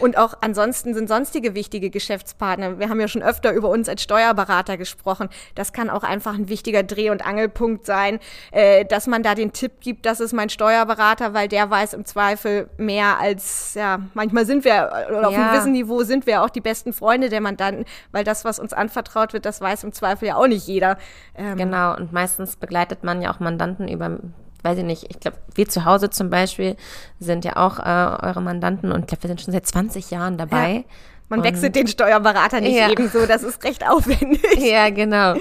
Und 0.00 0.16
auch 0.16 0.34
ansonsten 0.40 0.94
sind 0.94 1.08
sonstige 1.08 1.54
wichtige 1.54 1.90
Geschäftspartner. 1.90 2.78
Wir 2.78 2.88
haben 2.88 3.00
ja 3.00 3.08
schon 3.08 3.22
öfter 3.22 3.52
über 3.52 3.68
uns 3.68 3.88
als 3.88 4.02
Steuerberater 4.02 4.78
gesprochen. 4.78 5.28
Das 5.54 5.72
kann 5.72 5.90
auch 5.90 6.02
einfach 6.02 6.34
ein 6.34 6.48
wichtiger 6.48 6.82
Dreh- 6.82 7.10
und 7.10 7.24
Angelpunkt 7.24 7.84
sein, 7.84 8.18
äh, 8.50 8.84
dass 8.86 9.06
man 9.06 9.22
da 9.22 9.34
den 9.34 9.52
Tipp 9.52 9.72
gibt, 9.80 10.06
das 10.06 10.20
ist 10.20 10.32
mein 10.32 10.48
Steuerberater, 10.48 11.34
weil 11.34 11.48
der 11.48 11.70
weiß 11.70 11.92
im 11.92 12.06
Zweifel 12.06 12.70
mehr 12.78 13.20
als, 13.20 13.74
ja, 13.74 14.00
manchmal 14.14 14.46
sind 14.46 14.64
wir, 14.64 14.90
oder 15.10 15.28
auf 15.28 15.34
ja. 15.34 15.42
einem 15.42 15.52
gewissen 15.52 15.72
Niveau 15.72 16.02
sind 16.02 16.26
wir 16.26 16.42
auch 16.42 16.50
die 16.50 16.62
besten 16.62 16.92
Freunde 16.92 17.28
der 17.28 17.42
Mandanten, 17.42 17.84
weil 18.10 18.24
das, 18.24 18.44
was 18.44 18.58
uns 18.58 18.72
anvertraut 18.72 19.34
wird, 19.34 19.44
das 19.44 19.60
weiß 19.60 19.84
im 19.84 19.92
Zweifel 19.92 20.28
ja 20.28 20.36
auch 20.36 20.46
nicht 20.46 20.66
jeder. 20.66 20.96
Ähm, 21.36 21.56
genau, 21.56 21.94
und 21.94 22.12
meistens 22.12 22.56
begleitet 22.56 23.04
man 23.04 23.20
ja 23.20 23.32
auch 23.32 23.40
Mandanten 23.40 23.86
über 23.86 24.18
weiß 24.62 24.78
ich 24.78 24.84
nicht, 24.84 25.06
ich 25.08 25.20
glaube, 25.20 25.38
wir 25.54 25.68
zu 25.68 25.84
Hause 25.84 26.10
zum 26.10 26.30
Beispiel 26.30 26.76
sind 27.18 27.44
ja 27.44 27.56
auch 27.56 27.78
äh, 27.78 28.26
eure 28.26 28.40
Mandanten 28.40 28.92
und 28.92 29.00
ich 29.00 29.06
glaube, 29.06 29.24
wir 29.24 29.28
sind 29.28 29.40
schon 29.40 29.52
seit 29.52 29.66
20 29.66 30.10
Jahren 30.10 30.38
dabei. 30.38 30.72
Ja. 30.72 30.82
Man 31.28 31.40
und 31.40 31.44
wechselt 31.44 31.76
den 31.76 31.86
Steuerberater 31.86 32.60
nicht 32.60 32.76
ja. 32.76 32.90
ebenso, 32.90 33.24
das 33.26 33.42
ist 33.42 33.62
recht 33.62 33.88
aufwendig. 33.88 34.42
Ja, 34.58 34.90
genau. 34.90 35.34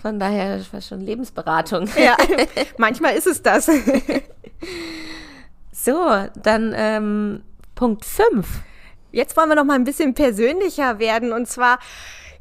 Von 0.00 0.18
daher 0.18 0.60
war 0.72 0.80
schon 0.80 1.00
Lebensberatung. 1.00 1.88
Ja, 2.02 2.16
manchmal 2.78 3.14
ist 3.14 3.26
es 3.26 3.42
das. 3.42 3.70
So, 5.72 6.28
dann 6.42 6.72
ähm, 6.74 7.42
Punkt 7.74 8.04
5. 8.06 8.46
Jetzt 9.12 9.36
wollen 9.36 9.50
wir 9.50 9.54
noch 9.54 9.64
mal 9.64 9.74
ein 9.74 9.84
bisschen 9.84 10.14
persönlicher 10.14 10.98
werden 10.98 11.32
und 11.32 11.46
zwar 11.46 11.78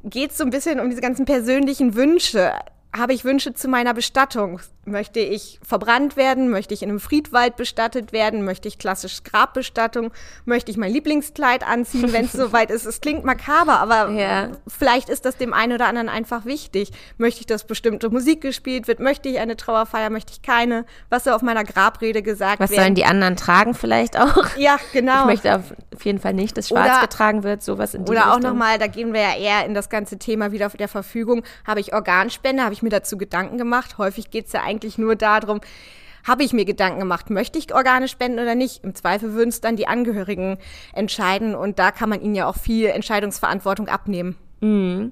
geht 0.03 0.31
es 0.31 0.37
so 0.37 0.43
ein 0.43 0.49
bisschen 0.49 0.79
um 0.79 0.89
diese 0.89 1.01
ganzen 1.01 1.25
persönlichen 1.25 1.95
Wünsche 1.95 2.53
habe 2.95 3.13
ich 3.13 3.25
Wünsche 3.25 3.53
zu 3.53 3.67
meiner 3.67 3.93
Bestattung? 3.93 4.59
Möchte 4.85 5.19
ich 5.19 5.59
verbrannt 5.65 6.17
werden? 6.17 6.49
Möchte 6.49 6.73
ich 6.73 6.83
in 6.83 6.89
einem 6.89 6.99
Friedwald 6.99 7.55
bestattet 7.55 8.11
werden? 8.11 8.43
Möchte 8.43 8.67
ich 8.67 8.77
klassisch 8.77 9.23
Grabbestattung? 9.23 10.11
Möchte 10.43 10.71
ich 10.71 10.77
mein 10.77 10.91
Lieblingskleid 10.91 11.65
anziehen, 11.65 12.11
wenn 12.11 12.25
es 12.25 12.31
soweit 12.33 12.69
ist? 12.69 12.85
Es 12.85 12.99
klingt 12.99 13.23
makaber, 13.23 13.79
aber 13.79 14.11
ja. 14.11 14.49
vielleicht 14.67 15.09
ist 15.09 15.25
das 15.25 15.37
dem 15.37 15.53
einen 15.53 15.73
oder 15.73 15.87
anderen 15.87 16.09
einfach 16.09 16.45
wichtig. 16.45 16.91
Möchte 17.17 17.39
ich, 17.39 17.45
dass 17.45 17.63
bestimmte 17.63 18.09
Musik 18.09 18.41
gespielt 18.41 18.87
wird? 18.87 18.99
Möchte 18.99 19.29
ich 19.29 19.39
eine 19.39 19.55
Trauerfeier? 19.55 20.09
Möchte 20.09 20.33
ich 20.33 20.41
keine? 20.41 20.85
Was 21.09 21.23
soll 21.23 21.33
auf 21.33 21.41
meiner 21.41 21.63
Grabrede 21.63 22.21
gesagt 22.21 22.59
Was 22.59 22.69
werden? 22.69 22.81
sollen 22.81 22.95
die 22.95 23.05
anderen 23.05 23.37
tragen 23.37 23.73
vielleicht 23.73 24.19
auch? 24.19 24.45
Ja, 24.57 24.77
genau. 24.91 25.21
Ich 25.21 25.43
möchte 25.43 25.55
auf 25.55 26.05
jeden 26.05 26.19
Fall 26.19 26.33
nicht, 26.33 26.57
dass 26.57 26.67
schwarz 26.67 26.91
oder, 26.91 27.01
getragen 27.01 27.43
wird, 27.43 27.63
sowas 27.63 27.93
in 27.93 28.05
die 28.05 28.11
Oder 28.11 28.25
Richtung. 28.25 28.33
auch 28.33 28.39
nochmal, 28.49 28.77
da 28.77 28.87
gehen 28.87 29.13
wir 29.13 29.21
ja 29.21 29.35
eher 29.35 29.65
in 29.65 29.73
das 29.73 29.89
ganze 29.89 30.19
Thema 30.19 30.51
wieder 30.51 30.69
der 30.69 30.87
Verfügung. 30.87 31.43
Habe 31.65 31.79
ich 31.79 31.93
Organspende? 31.93 32.63
Habe 32.63 32.73
ich 32.73 32.82
mir 32.83 32.89
dazu 32.89 33.17
Gedanken 33.17 33.57
gemacht? 33.57 33.97
Häufig 33.97 34.29
geht 34.29 34.47
es 34.47 34.53
ja 34.53 34.61
eigentlich 34.61 34.97
nur 34.97 35.15
darum, 35.15 35.61
habe 36.25 36.43
ich 36.43 36.53
mir 36.53 36.65
Gedanken 36.65 36.99
gemacht, 36.99 37.29
möchte 37.29 37.59
ich 37.59 37.73
Organe 37.73 38.07
spenden 38.07 38.39
oder 38.39 38.55
nicht? 38.55 38.83
Im 38.83 38.95
Zweifel 38.95 39.33
würden 39.33 39.49
es 39.49 39.61
dann 39.61 39.75
die 39.75 39.87
Angehörigen 39.87 40.57
entscheiden 40.93 41.55
und 41.55 41.79
da 41.79 41.91
kann 41.91 42.09
man 42.09 42.21
ihnen 42.21 42.35
ja 42.35 42.47
auch 42.47 42.57
viel 42.57 42.87
Entscheidungsverantwortung 42.87 43.87
abnehmen. 43.89 44.37
Mhm. 44.63 45.11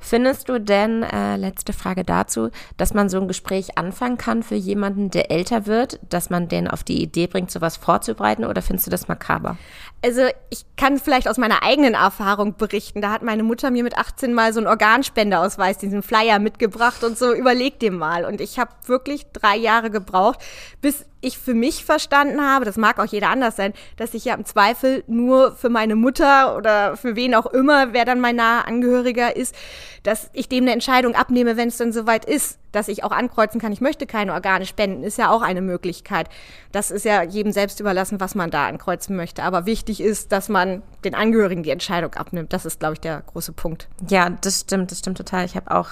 Findest 0.00 0.48
du 0.48 0.58
denn, 0.58 1.02
äh, 1.02 1.36
letzte 1.36 1.74
Frage 1.74 2.02
dazu, 2.02 2.48
dass 2.78 2.94
man 2.94 3.10
so 3.10 3.20
ein 3.20 3.28
Gespräch 3.28 3.76
anfangen 3.76 4.16
kann 4.16 4.42
für 4.42 4.54
jemanden, 4.54 5.10
der 5.10 5.30
älter 5.30 5.66
wird, 5.66 6.00
dass 6.08 6.30
man 6.30 6.48
den 6.48 6.66
auf 6.66 6.82
die 6.82 7.02
Idee 7.02 7.26
bringt, 7.26 7.50
sowas 7.50 7.76
vorzubereiten 7.76 8.46
oder 8.46 8.62
findest 8.62 8.86
du 8.86 8.90
das 8.90 9.06
makaber? 9.06 9.58
Also 10.02 10.22
ich 10.48 10.64
kann 10.76 10.98
vielleicht 10.98 11.28
aus 11.28 11.36
meiner 11.36 11.62
eigenen 11.62 11.92
Erfahrung 11.92 12.56
berichten. 12.56 13.02
Da 13.02 13.10
hat 13.10 13.22
meine 13.22 13.42
Mutter 13.42 13.70
mir 13.70 13.82
mit 13.82 13.98
18 13.98 14.32
mal 14.32 14.54
so 14.54 14.60
einen 14.60 14.68
Organspendeausweis, 14.68 15.76
diesen 15.76 16.02
Flyer 16.02 16.38
mitgebracht 16.38 17.04
und 17.04 17.18
so, 17.18 17.34
überleg 17.34 17.78
dir 17.78 17.92
mal. 17.92 18.24
Und 18.24 18.40
ich 18.40 18.58
habe 18.58 18.70
wirklich 18.86 19.26
drei 19.32 19.56
Jahre 19.56 19.90
gebraucht, 19.90 20.38
bis 20.80 21.04
ich 21.26 21.38
für 21.38 21.54
mich 21.54 21.84
verstanden 21.84 22.40
habe, 22.40 22.64
das 22.64 22.76
mag 22.76 22.98
auch 22.98 23.06
jeder 23.06 23.30
anders 23.30 23.56
sein, 23.56 23.72
dass 23.96 24.14
ich 24.14 24.24
ja 24.24 24.34
im 24.34 24.44
Zweifel 24.44 25.02
nur 25.06 25.52
für 25.52 25.68
meine 25.68 25.96
Mutter 25.96 26.56
oder 26.56 26.96
für 26.96 27.16
wen 27.16 27.34
auch 27.34 27.46
immer, 27.46 27.92
wer 27.92 28.04
dann 28.04 28.20
mein 28.20 28.36
naher 28.36 28.68
Angehöriger 28.68 29.34
ist, 29.34 29.54
dass 30.02 30.30
ich 30.32 30.48
dem 30.48 30.64
eine 30.64 30.72
Entscheidung 30.72 31.14
abnehme, 31.14 31.56
wenn 31.56 31.68
es 31.68 31.76
dann 31.76 31.92
soweit 31.92 32.24
ist, 32.24 32.58
dass 32.76 32.88
ich 32.88 33.02
auch 33.02 33.10
ankreuzen 33.10 33.60
kann, 33.60 33.72
ich 33.72 33.80
möchte 33.80 34.06
keine 34.06 34.34
Organe 34.34 34.66
spenden, 34.66 35.02
ist 35.02 35.16
ja 35.18 35.30
auch 35.30 35.42
eine 35.42 35.62
Möglichkeit. 35.62 36.28
Das 36.72 36.90
ist 36.90 37.04
ja 37.04 37.22
jedem 37.22 37.50
selbst 37.50 37.80
überlassen, 37.80 38.20
was 38.20 38.34
man 38.34 38.50
da 38.50 38.66
ankreuzen 38.66 39.16
möchte. 39.16 39.42
Aber 39.42 39.64
wichtig 39.64 40.00
ist, 40.00 40.30
dass 40.30 40.48
man 40.48 40.82
den 41.04 41.14
Angehörigen 41.14 41.62
die 41.62 41.70
Entscheidung 41.70 42.14
abnimmt. 42.14 42.52
Das 42.52 42.66
ist, 42.66 42.78
glaube 42.78 42.94
ich, 42.94 43.00
der 43.00 43.22
große 43.22 43.52
Punkt. 43.52 43.88
Ja, 44.08 44.28
das 44.28 44.60
stimmt, 44.60 44.90
das 44.90 44.98
stimmt 44.98 45.16
total. 45.16 45.46
Ich 45.46 45.56
habe 45.56 45.70
auch 45.70 45.88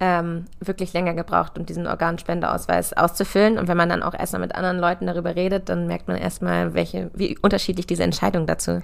ähm, 0.00 0.46
wirklich 0.58 0.94
länger 0.94 1.14
gebraucht, 1.14 1.58
um 1.58 1.66
diesen 1.66 1.86
Organspendeausweis 1.86 2.92
auszufüllen. 2.94 3.58
Und 3.58 3.68
wenn 3.68 3.76
man 3.76 3.90
dann 3.90 4.02
auch 4.02 4.14
erstmal 4.14 4.40
mit 4.40 4.54
anderen 4.54 4.78
Leuten 4.78 5.06
darüber 5.06 5.36
redet, 5.36 5.68
dann 5.68 5.86
merkt 5.86 6.08
man 6.08 6.16
erstmal, 6.16 6.72
welche, 6.74 7.10
wie 7.14 7.38
unterschiedlich 7.38 7.86
diese 7.86 8.02
Entscheidung 8.04 8.46
dazu 8.46 8.80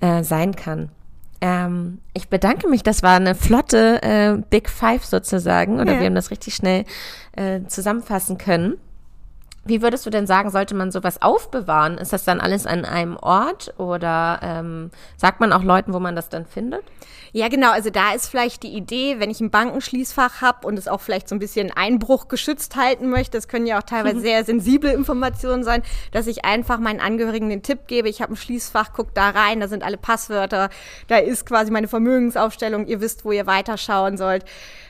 ja. 0.00 0.18
äh, 0.18 0.24
sein 0.24 0.56
kann. 0.56 0.88
Ähm, 1.40 1.98
ich 2.12 2.28
bedanke 2.28 2.68
mich, 2.68 2.82
das 2.82 3.02
war 3.02 3.16
eine 3.16 3.34
flotte 3.34 4.02
äh, 4.02 4.42
Big 4.50 4.68
Five 4.68 5.04
sozusagen, 5.04 5.80
oder 5.80 5.94
ja. 5.94 6.00
wir 6.00 6.06
haben 6.06 6.14
das 6.14 6.30
richtig 6.30 6.54
schnell 6.54 6.84
äh, 7.36 7.60
zusammenfassen 7.66 8.38
können. 8.38 8.76
Wie 9.62 9.82
würdest 9.82 10.06
du 10.06 10.10
denn 10.10 10.26
sagen, 10.26 10.50
sollte 10.50 10.74
man 10.74 10.90
sowas 10.90 11.20
aufbewahren? 11.20 11.98
Ist 11.98 12.14
das 12.14 12.24
dann 12.24 12.40
alles 12.40 12.66
an 12.66 12.86
einem 12.86 13.16
Ort 13.18 13.74
oder 13.78 14.40
ähm, 14.42 14.90
sagt 15.16 15.40
man 15.40 15.52
auch 15.52 15.62
Leuten, 15.62 15.92
wo 15.92 16.00
man 16.00 16.16
das 16.16 16.30
dann 16.30 16.46
findet? 16.46 16.82
Ja, 17.32 17.48
genau. 17.48 17.70
Also 17.70 17.90
da 17.90 18.12
ist 18.12 18.28
vielleicht 18.28 18.62
die 18.62 18.74
Idee, 18.74 19.20
wenn 19.20 19.30
ich 19.30 19.40
ein 19.40 19.50
Bankenschließfach 19.50 20.40
habe 20.40 20.66
und 20.66 20.78
es 20.78 20.88
auch 20.88 21.02
vielleicht 21.02 21.28
so 21.28 21.36
ein 21.36 21.38
bisschen 21.38 21.70
Einbruch 21.70 22.28
geschützt 22.28 22.74
halten 22.74 23.10
möchte, 23.10 23.36
das 23.36 23.48
können 23.48 23.66
ja 23.66 23.78
auch 23.78 23.82
teilweise 23.82 24.16
mhm. 24.16 24.20
sehr 24.22 24.44
sensible 24.44 24.92
Informationen 24.92 25.62
sein, 25.62 25.82
dass 26.12 26.26
ich 26.26 26.44
einfach 26.44 26.78
meinen 26.78 27.00
Angehörigen 27.00 27.50
den 27.50 27.62
Tipp 27.62 27.86
gebe, 27.86 28.08
ich 28.08 28.22
habe 28.22 28.32
ein 28.32 28.36
Schließfach, 28.36 28.94
guckt 28.94 29.16
da 29.16 29.28
rein, 29.28 29.60
da 29.60 29.68
sind 29.68 29.84
alle 29.84 29.98
Passwörter, 29.98 30.70
da 31.06 31.18
ist 31.18 31.44
quasi 31.44 31.70
meine 31.70 31.88
Vermögensaufstellung, 31.88 32.86
ihr 32.86 33.00
wisst, 33.02 33.26
wo 33.26 33.32
ihr 33.32 33.46
weiterschauen 33.46 34.16
sollt. 34.16 34.44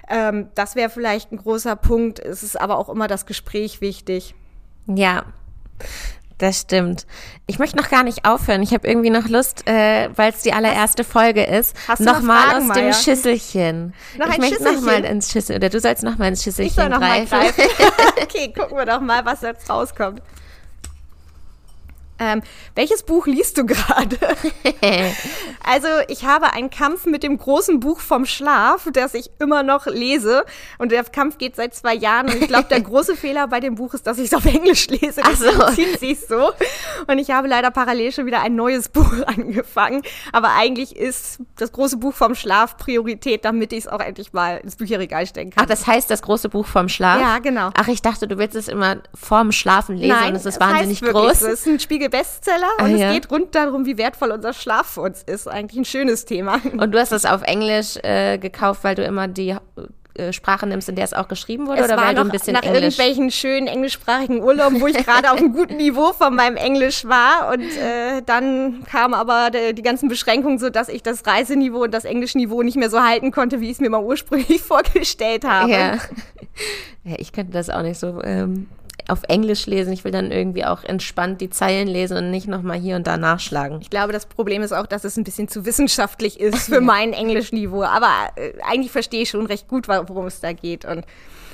Ähm, 0.09 0.49
das 0.55 0.77
wäre 0.77 0.91
vielleicht 0.91 1.33
ein 1.33 1.39
großer 1.39 1.77
Punkt. 1.77 2.19
Es 2.19 2.43
ist 2.43 2.61
aber 2.61 2.79
auch 2.79 2.89
immer 2.89 3.07
das 3.07 3.27
Gespräch 3.27 3.81
wichtig. 3.81 4.35
Ja, 4.97 5.25
das 6.41 6.61
stimmt. 6.61 7.07
Ich 7.47 7.59
möchte 7.59 7.77
noch 7.77 7.91
gar 7.91 8.03
nicht 8.03 8.25
aufhören. 8.25 8.63
Ich 8.63 8.73
habe 8.73 8.89
irgendwie 8.89 9.11
noch 9.11 9.29
Lust, 9.29 9.69
äh, 9.69 10.09
weil 10.17 10.31
es 10.31 10.41
die 10.41 10.55
allererste 10.55 11.05
Folge 11.05 11.45
ist, 11.45 11.77
nochmal 11.99 12.57
aus 12.57 12.73
dem 12.73 12.93
Schüsselchen. 12.95 13.95
Noch 14.19 14.27
ich 14.29 14.35
ein 14.35 14.41
möchte 14.41 14.65
nochmal 14.65 15.05
ins 15.05 15.31
Schüssel, 15.31 15.57
oder 15.57 15.69
du 15.69 15.79
sollst 15.79 16.03
nochmal 16.03 16.29
ins 16.29 16.43
Schüsselchen 16.43 16.71
ich 16.71 16.75
soll 16.75 16.89
noch 16.89 16.99
greifen. 16.99 17.39
Mal 17.39 17.53
greifen. 17.53 17.71
okay, 18.23 18.53
gucken 18.57 18.77
wir 18.77 18.87
doch 18.87 19.01
mal, 19.01 19.25
was 19.25 19.43
jetzt 19.43 19.69
rauskommt. 19.69 20.23
Ähm, 22.21 22.43
welches 22.75 23.03
Buch 23.03 23.27
liest 23.27 23.59
du 23.59 23.67
gerade? 23.67 24.17
also 25.65 25.89
ich 26.09 26.25
habe 26.25 26.53
einen 26.53 26.71
Kampf 26.71 27.07
mit 27.07 27.23
dem 27.23 27.39
großen 27.39 27.81
Buch 27.81 27.99
vom 28.01 28.27
Schlaf, 28.27 28.89
das 28.93 29.15
ich 29.15 29.31
immer 29.39 29.63
noch 29.63 29.87
lese. 29.87 30.45
Und 30.79 30.93
der 30.93 31.03
Kampf 31.05 31.39
geht 31.39 31.57
seit 31.57 31.75
zwei 31.75 31.95
Jahren. 31.95 32.27
Und 32.27 32.37
ich 32.37 32.49
glaube, 32.49 32.69
der 32.69 32.81
große 32.83 33.17
Fehler 33.17 33.49
bei 33.49 33.61
dem 33.61 33.75
Buch 33.75 33.95
ist, 33.95 34.07
dass 34.07 34.19
ich 34.19 34.27
es 34.27 34.35
auf 34.35 34.45
Englisch 34.45 34.89
lese. 34.89 35.23
Das 35.23 35.39
so. 35.39 35.71
zieht 35.75 35.99
sich 35.99 36.21
so. 36.21 36.53
Und 37.07 37.19
ich 37.19 37.31
habe 37.31 37.49
leider 37.49 37.71
parallel 37.71 38.13
schon 38.13 38.27
wieder 38.27 38.43
ein 38.43 38.55
neues 38.55 38.89
Buch 38.91 39.13
angefangen. 39.27 40.03
Aber 40.33 40.51
eigentlich 40.53 40.95
ist 40.97 41.39
das 41.57 41.73
große 41.73 41.97
Buch 41.97 42.13
vom 42.13 42.35
Schlaf 42.35 42.77
Priorität, 42.77 43.47
damit 43.47 43.73
ich 43.73 43.81
es 43.81 43.89
auch 43.89 44.01
endlich 44.01 44.35
mal 44.35 44.59
ins 44.59 44.77
Bücherregal 44.77 45.27
stecken 45.27 45.53
kann. 45.53 45.65
Ach, 45.65 45.69
das 45.69 45.87
heißt 45.87 46.11
das 46.11 46.21
große 46.21 46.51
Buch 46.51 46.67
vom 46.67 46.91
Schlaf? 46.91 47.19
Ja, 47.19 47.39
genau. 47.39 47.71
Ach, 47.75 47.89
ich 47.89 48.03
dachte, 48.03 48.29
du 48.29 48.37
willst 48.37 48.57
es 48.57 48.69
immer 48.69 48.99
vorm 49.15 49.53
Schlafen 49.53 49.97
lesen 49.97 50.11
Nein, 50.11 50.31
und 50.31 50.37
es 50.37 50.45
ist 50.45 50.61
wahnsinnig 50.61 51.01
groß. 51.01 51.41
Es 51.41 51.43
ist 51.43 51.67
ein 51.67 51.81
Spiegel-Bestseller 51.81 52.10
ah, 52.79 52.85
und 52.85 52.97
ja. 52.97 53.09
es 53.09 53.15
geht 53.15 53.31
rund 53.31 53.55
darum, 53.55 53.87
wie 53.87 53.99
wertvoll 53.99 54.31
unser 54.31 54.53
Schlaf 54.53 54.87
für 54.87 55.03
uns 55.03 55.23
ist. 55.23 55.49
Eigentlich 55.49 55.79
ein 55.79 55.85
schönes 55.85 56.25
Thema. 56.25 56.61
Und 56.77 56.93
du 56.93 56.99
hast 56.99 57.13
es 57.13 57.25
auf 57.25 57.43
Englisch 57.43 57.97
äh, 58.03 58.39
gekauft, 58.39 58.85
weil 58.85 58.95
du 58.95 59.05
immer 59.05 59.29
die 59.29 59.57
äh, 60.21 60.33
Sprache 60.33 60.67
nimmst, 60.67 60.89
in 60.89 60.97
der 60.97 61.05
es 61.05 61.15
auch 61.15 61.29
geschrieben 61.29 61.67
wurde, 61.67 61.81
es 61.81 61.87
oder 61.87 61.97
weil 61.97 62.15
du 62.15 62.21
ein 62.21 62.31
bisschen 62.31 62.55
nach 62.55 62.63
Englisch 62.63 62.99
irgendwelchen 62.99 63.31
schönen 63.31 63.67
englischsprachigen 63.69 64.43
Urlauben, 64.43 64.81
wo 64.81 64.87
ich 64.87 64.97
gerade 65.07 65.31
auf 65.31 65.39
einem 65.39 65.53
guten 65.53 65.77
Niveau 65.77 66.13
von 66.13 66.35
meinem 66.35 66.57
Englisch 66.57 67.05
war 67.05 67.53
und 67.53 67.63
äh, 67.63 68.21
dann 68.27 68.85
kam 68.85 69.15
aber 69.15 69.51
de, 69.51 69.73
die 69.73 69.83
ganzen 69.83 70.09
Beschränkungen, 70.09 70.59
so 70.59 70.69
dass 70.69 70.89
ich 70.89 71.03
das 71.03 71.27
Reiseniveau 71.27 71.85
und 71.85 71.95
das 71.95 72.05
Englischniveau 72.05 72.63
nicht 72.63 72.77
mehr 72.77 72.91
so 72.91 73.03
halten 73.03 73.31
konnte, 73.31 73.61
wie 73.61 73.67
ich 73.67 73.73
es 73.73 73.81
mir 73.81 73.89
mal 73.89 74.03
ursprünglich 74.03 74.61
vorgestellt 74.63 75.45
habe. 75.45 75.71
Ja. 75.71 75.95
ja 77.05 77.15
ich 77.19 77.33
könnte 77.33 77.53
das 77.53 77.71
auch 77.71 77.83
nicht 77.83 77.99
so 77.99 78.21
ähm, 78.23 78.69
auf 79.11 79.23
Englisch 79.29 79.67
lesen. 79.67 79.93
Ich 79.93 80.05
will 80.05 80.13
dann 80.13 80.31
irgendwie 80.31 80.65
auch 80.65 80.85
entspannt 80.85 81.41
die 81.41 81.51
Zeilen 81.51 81.89
lesen 81.89 82.17
und 82.17 82.31
nicht 82.31 82.49
nochmal 82.49 82.79
hier 82.79 82.97
und 82.97 83.07
da 83.07 83.17
nachschlagen. 83.17 83.81
Ich 83.81 83.91
glaube, 83.91 84.13
das 84.13 84.27
Problem 84.27 84.63
ist 84.63 84.73
auch, 84.73 84.87
dass 84.87 85.05
es 85.05 85.17
ein 85.17 85.25
bisschen 85.25 85.49
zu 85.49 85.65
wissenschaftlich 85.65 86.39
ist 86.39 86.67
für 86.69 86.81
mein 86.81 87.13
Englischniveau. 87.13 87.83
Aber 87.83 88.13
äh, 88.37 88.53
eigentlich 88.63 88.93
verstehe 88.93 89.23
ich 89.23 89.31
schon 89.31 89.47
recht 89.47 89.69
gut, 89.69 89.89
worum 89.89 90.27
es 90.27 90.41
da 90.41 90.53
geht. 90.53 90.85
Und 90.85 91.05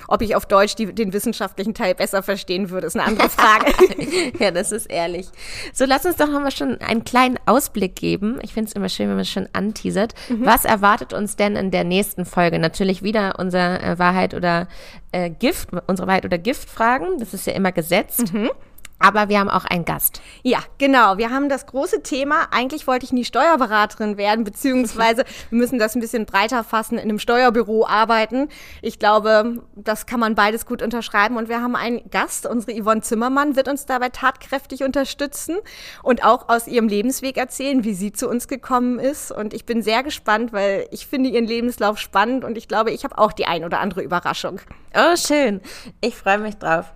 ob 0.08 0.22
ich 0.22 0.36
auf 0.36 0.46
Deutsch 0.46 0.74
die, 0.74 0.94
den 0.94 1.12
wissenschaftlichen 1.12 1.74
Teil 1.74 1.94
besser 1.94 2.22
verstehen 2.22 2.70
würde, 2.70 2.86
ist 2.86 2.96
eine 2.96 3.06
andere 3.06 3.28
Frage. 3.28 3.72
ja, 4.38 4.50
das 4.50 4.72
ist 4.72 4.86
ehrlich. 4.86 5.26
So, 5.72 5.84
lass 5.84 6.04
uns 6.04 6.16
doch 6.16 6.28
nochmal 6.28 6.50
schon 6.50 6.80
einen 6.80 7.04
kleinen 7.04 7.38
Ausblick 7.46 7.96
geben. 7.96 8.38
Ich 8.42 8.54
finde 8.54 8.68
es 8.68 8.74
immer 8.74 8.88
schön, 8.88 9.08
wenn 9.08 9.16
man 9.16 9.22
es 9.22 9.30
schon 9.30 9.48
anteasert. 9.52 10.14
Mhm. 10.28 10.46
Was 10.46 10.64
erwartet 10.64 11.12
uns 11.12 11.36
denn 11.36 11.56
in 11.56 11.70
der 11.70 11.84
nächsten 11.84 12.24
Folge? 12.24 12.58
Natürlich 12.58 13.02
wieder 13.02 13.38
unser 13.38 13.82
äh, 13.82 13.98
Wahrheit 13.98 14.34
oder 14.34 14.68
äh, 15.12 15.30
Gift, 15.30 15.70
unsere 15.86 16.08
Wahrheit 16.08 16.24
oder 16.24 16.38
Gift-Fragen. 16.38 17.18
Das 17.18 17.34
ist 17.34 17.46
ja 17.46 17.52
immer 17.52 17.72
gesetzt. 17.72 18.32
Mhm. 18.32 18.50
Aber 18.98 19.28
wir 19.28 19.38
haben 19.38 19.50
auch 19.50 19.66
einen 19.66 19.84
Gast. 19.84 20.22
Ja, 20.42 20.60
genau. 20.78 21.18
Wir 21.18 21.30
haben 21.30 21.48
das 21.48 21.66
große 21.66 22.02
Thema. 22.02 22.48
Eigentlich 22.50 22.86
wollte 22.86 23.04
ich 23.04 23.12
nie 23.12 23.24
Steuerberaterin 23.24 24.16
werden, 24.16 24.44
beziehungsweise 24.44 25.24
wir 25.50 25.58
müssen 25.58 25.78
das 25.78 25.94
ein 25.94 26.00
bisschen 26.00 26.24
breiter 26.24 26.64
fassen, 26.64 26.94
in 26.94 27.02
einem 27.02 27.18
Steuerbüro 27.18 27.86
arbeiten. 27.86 28.48
Ich 28.80 28.98
glaube, 28.98 29.62
das 29.74 30.06
kann 30.06 30.18
man 30.18 30.34
beides 30.34 30.64
gut 30.64 30.80
unterschreiben. 30.80 31.36
Und 31.36 31.48
wir 31.48 31.60
haben 31.60 31.76
einen 31.76 32.08
Gast. 32.10 32.46
Unsere 32.46 32.80
Yvonne 32.80 33.02
Zimmermann 33.02 33.54
wird 33.54 33.68
uns 33.68 33.84
dabei 33.84 34.08
tatkräftig 34.08 34.82
unterstützen 34.82 35.56
und 36.02 36.24
auch 36.24 36.48
aus 36.48 36.66
ihrem 36.66 36.88
Lebensweg 36.88 37.36
erzählen, 37.36 37.84
wie 37.84 37.94
sie 37.94 38.12
zu 38.12 38.28
uns 38.28 38.48
gekommen 38.48 38.98
ist. 38.98 39.30
Und 39.30 39.52
ich 39.52 39.66
bin 39.66 39.82
sehr 39.82 40.02
gespannt, 40.02 40.54
weil 40.54 40.88
ich 40.90 41.06
finde 41.06 41.28
ihren 41.28 41.46
Lebenslauf 41.46 41.98
spannend 41.98 42.44
und 42.44 42.56
ich 42.56 42.66
glaube, 42.66 42.92
ich 42.92 43.04
habe 43.04 43.18
auch 43.18 43.32
die 43.32 43.46
ein 43.46 43.64
oder 43.64 43.80
andere 43.80 44.02
Überraschung. 44.02 44.60
Oh, 44.94 45.16
schön. 45.16 45.60
Ich 46.00 46.16
freue 46.16 46.38
mich 46.38 46.56
drauf. 46.56 46.94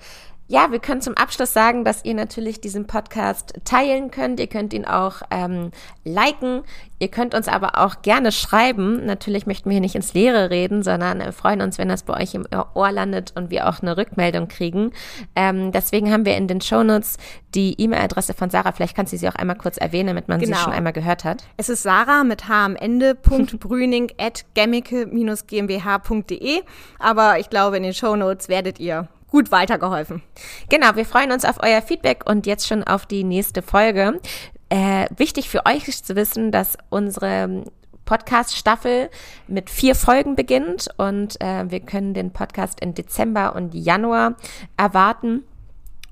Ja, 0.51 0.73
wir 0.73 0.81
können 0.81 1.01
zum 1.01 1.17
Abschluss 1.17 1.53
sagen, 1.53 1.85
dass 1.85 2.05
ihr 2.05 2.15
natürlich 2.15 2.61
diesen 2.61 2.89
Podcast 2.89 3.55
teilen 3.65 4.11
könnt. 4.11 4.41
Ihr 4.41 4.49
könnt 4.49 4.73
ihn 4.73 4.85
auch 4.85 5.23
ähm, 5.31 5.71
liken. 6.03 6.63
Ihr 6.99 7.07
könnt 7.07 7.37
uns 7.37 7.47
aber 7.47 7.79
auch 7.79 8.03
gerne 8.03 8.33
schreiben. 8.33 9.07
Natürlich 9.07 9.47
möchten 9.47 9.71
wir 9.71 9.75
hier 9.75 9.81
nicht 9.81 9.95
ins 9.95 10.13
Leere 10.13 10.51
reden, 10.51 10.83
sondern 10.83 11.21
äh, 11.21 11.31
freuen 11.31 11.61
uns, 11.61 11.79
wenn 11.79 11.89
das 11.89 12.03
bei 12.03 12.21
euch 12.21 12.35
im 12.35 12.49
Ohr 12.75 12.91
landet 12.91 13.33
und 13.37 13.53
wir 13.53 13.69
auch 13.69 13.81
eine 13.81 13.97
Rückmeldung 13.97 14.49
kriegen. 14.49 14.91
Ähm, 15.37 15.71
deswegen 15.71 16.11
haben 16.11 16.25
wir 16.25 16.37
in 16.37 16.49
den 16.49 16.61
Shownotes 16.61 17.19
die 17.55 17.81
E-Mail-Adresse 17.81 18.35
von 18.35 18.51
Sarah. 18.51 18.73
Vielleicht 18.73 18.97
kannst 18.97 19.13
du 19.13 19.19
sie 19.19 19.29
auch 19.29 19.37
einmal 19.37 19.55
kurz 19.55 19.77
erwähnen, 19.77 20.09
damit 20.09 20.27
man 20.27 20.41
genau. 20.41 20.57
sie 20.57 20.65
schon 20.65 20.73
einmal 20.73 20.93
gehört 20.93 21.23
hat. 21.23 21.45
Es 21.59 21.69
ist 21.69 21.85
Sarah 21.85 22.25
mit 22.25 22.49
H 22.49 22.65
am 22.65 22.75
Ende, 22.75 23.15
Brüning 23.15 24.11
at 24.19 24.47
gemmike-gmbh.de. 24.57 26.63
Aber 26.99 27.39
ich 27.39 27.51
glaube, 27.51 27.77
in 27.77 27.85
den 27.85 27.95
Shownotes 27.95 28.49
werdet 28.49 28.81
ihr 28.81 29.07
gut 29.31 29.51
weitergeholfen. 29.51 30.23
Genau, 30.69 30.97
wir 30.97 31.07
freuen 31.07 31.33
uns 31.33 31.45
auf 31.45 31.63
euer 31.63 31.83
Feedback 31.83 32.29
und 32.29 32.47
jetzt 32.47 32.67
schon 32.67 32.85
auf 32.85 33.07
die 33.07 33.25
nächste 33.25 33.63
Folge. 33.63 34.21
Äh, 34.69 35.07
wichtig 35.17 35.49
für 35.49 35.67
euch 35.67 35.89
ist 35.89 36.07
zu 36.07 36.17
wissen, 36.17 36.53
dass 36.53 36.79
unsere 36.91 37.65
Podcast-Staffel 38.05 39.09
mit 39.47 39.71
vier 39.71 39.95
Folgen 39.95 40.35
beginnt 40.35 40.89
und 40.97 41.41
äh, 41.41 41.71
wir 41.71 41.81
können 41.81 42.13
den 42.13 42.33
Podcast 42.33 42.81
in 42.81 42.95
Dezember 42.95 43.55
und 43.55 43.75
Januar 43.75 44.35
erwarten 44.77 45.45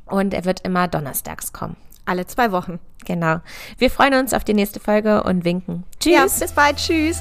und 0.06 0.32
er 0.32 0.44
wird 0.44 0.60
immer 0.60 0.86
donnerstags 0.86 1.52
kommen. 1.52 1.76
Alle 2.04 2.26
zwei 2.26 2.52
Wochen. 2.52 2.78
Genau. 3.04 3.40
Wir 3.78 3.90
freuen 3.90 4.14
uns 4.14 4.32
auf 4.32 4.44
die 4.44 4.54
nächste 4.54 4.80
Folge 4.80 5.22
und 5.24 5.44
winken. 5.44 5.84
Tschüss. 6.00 6.12
Ja, 6.12 6.22
bis 6.22 6.52
bald. 6.52 6.76
Tschüss. 6.76 7.20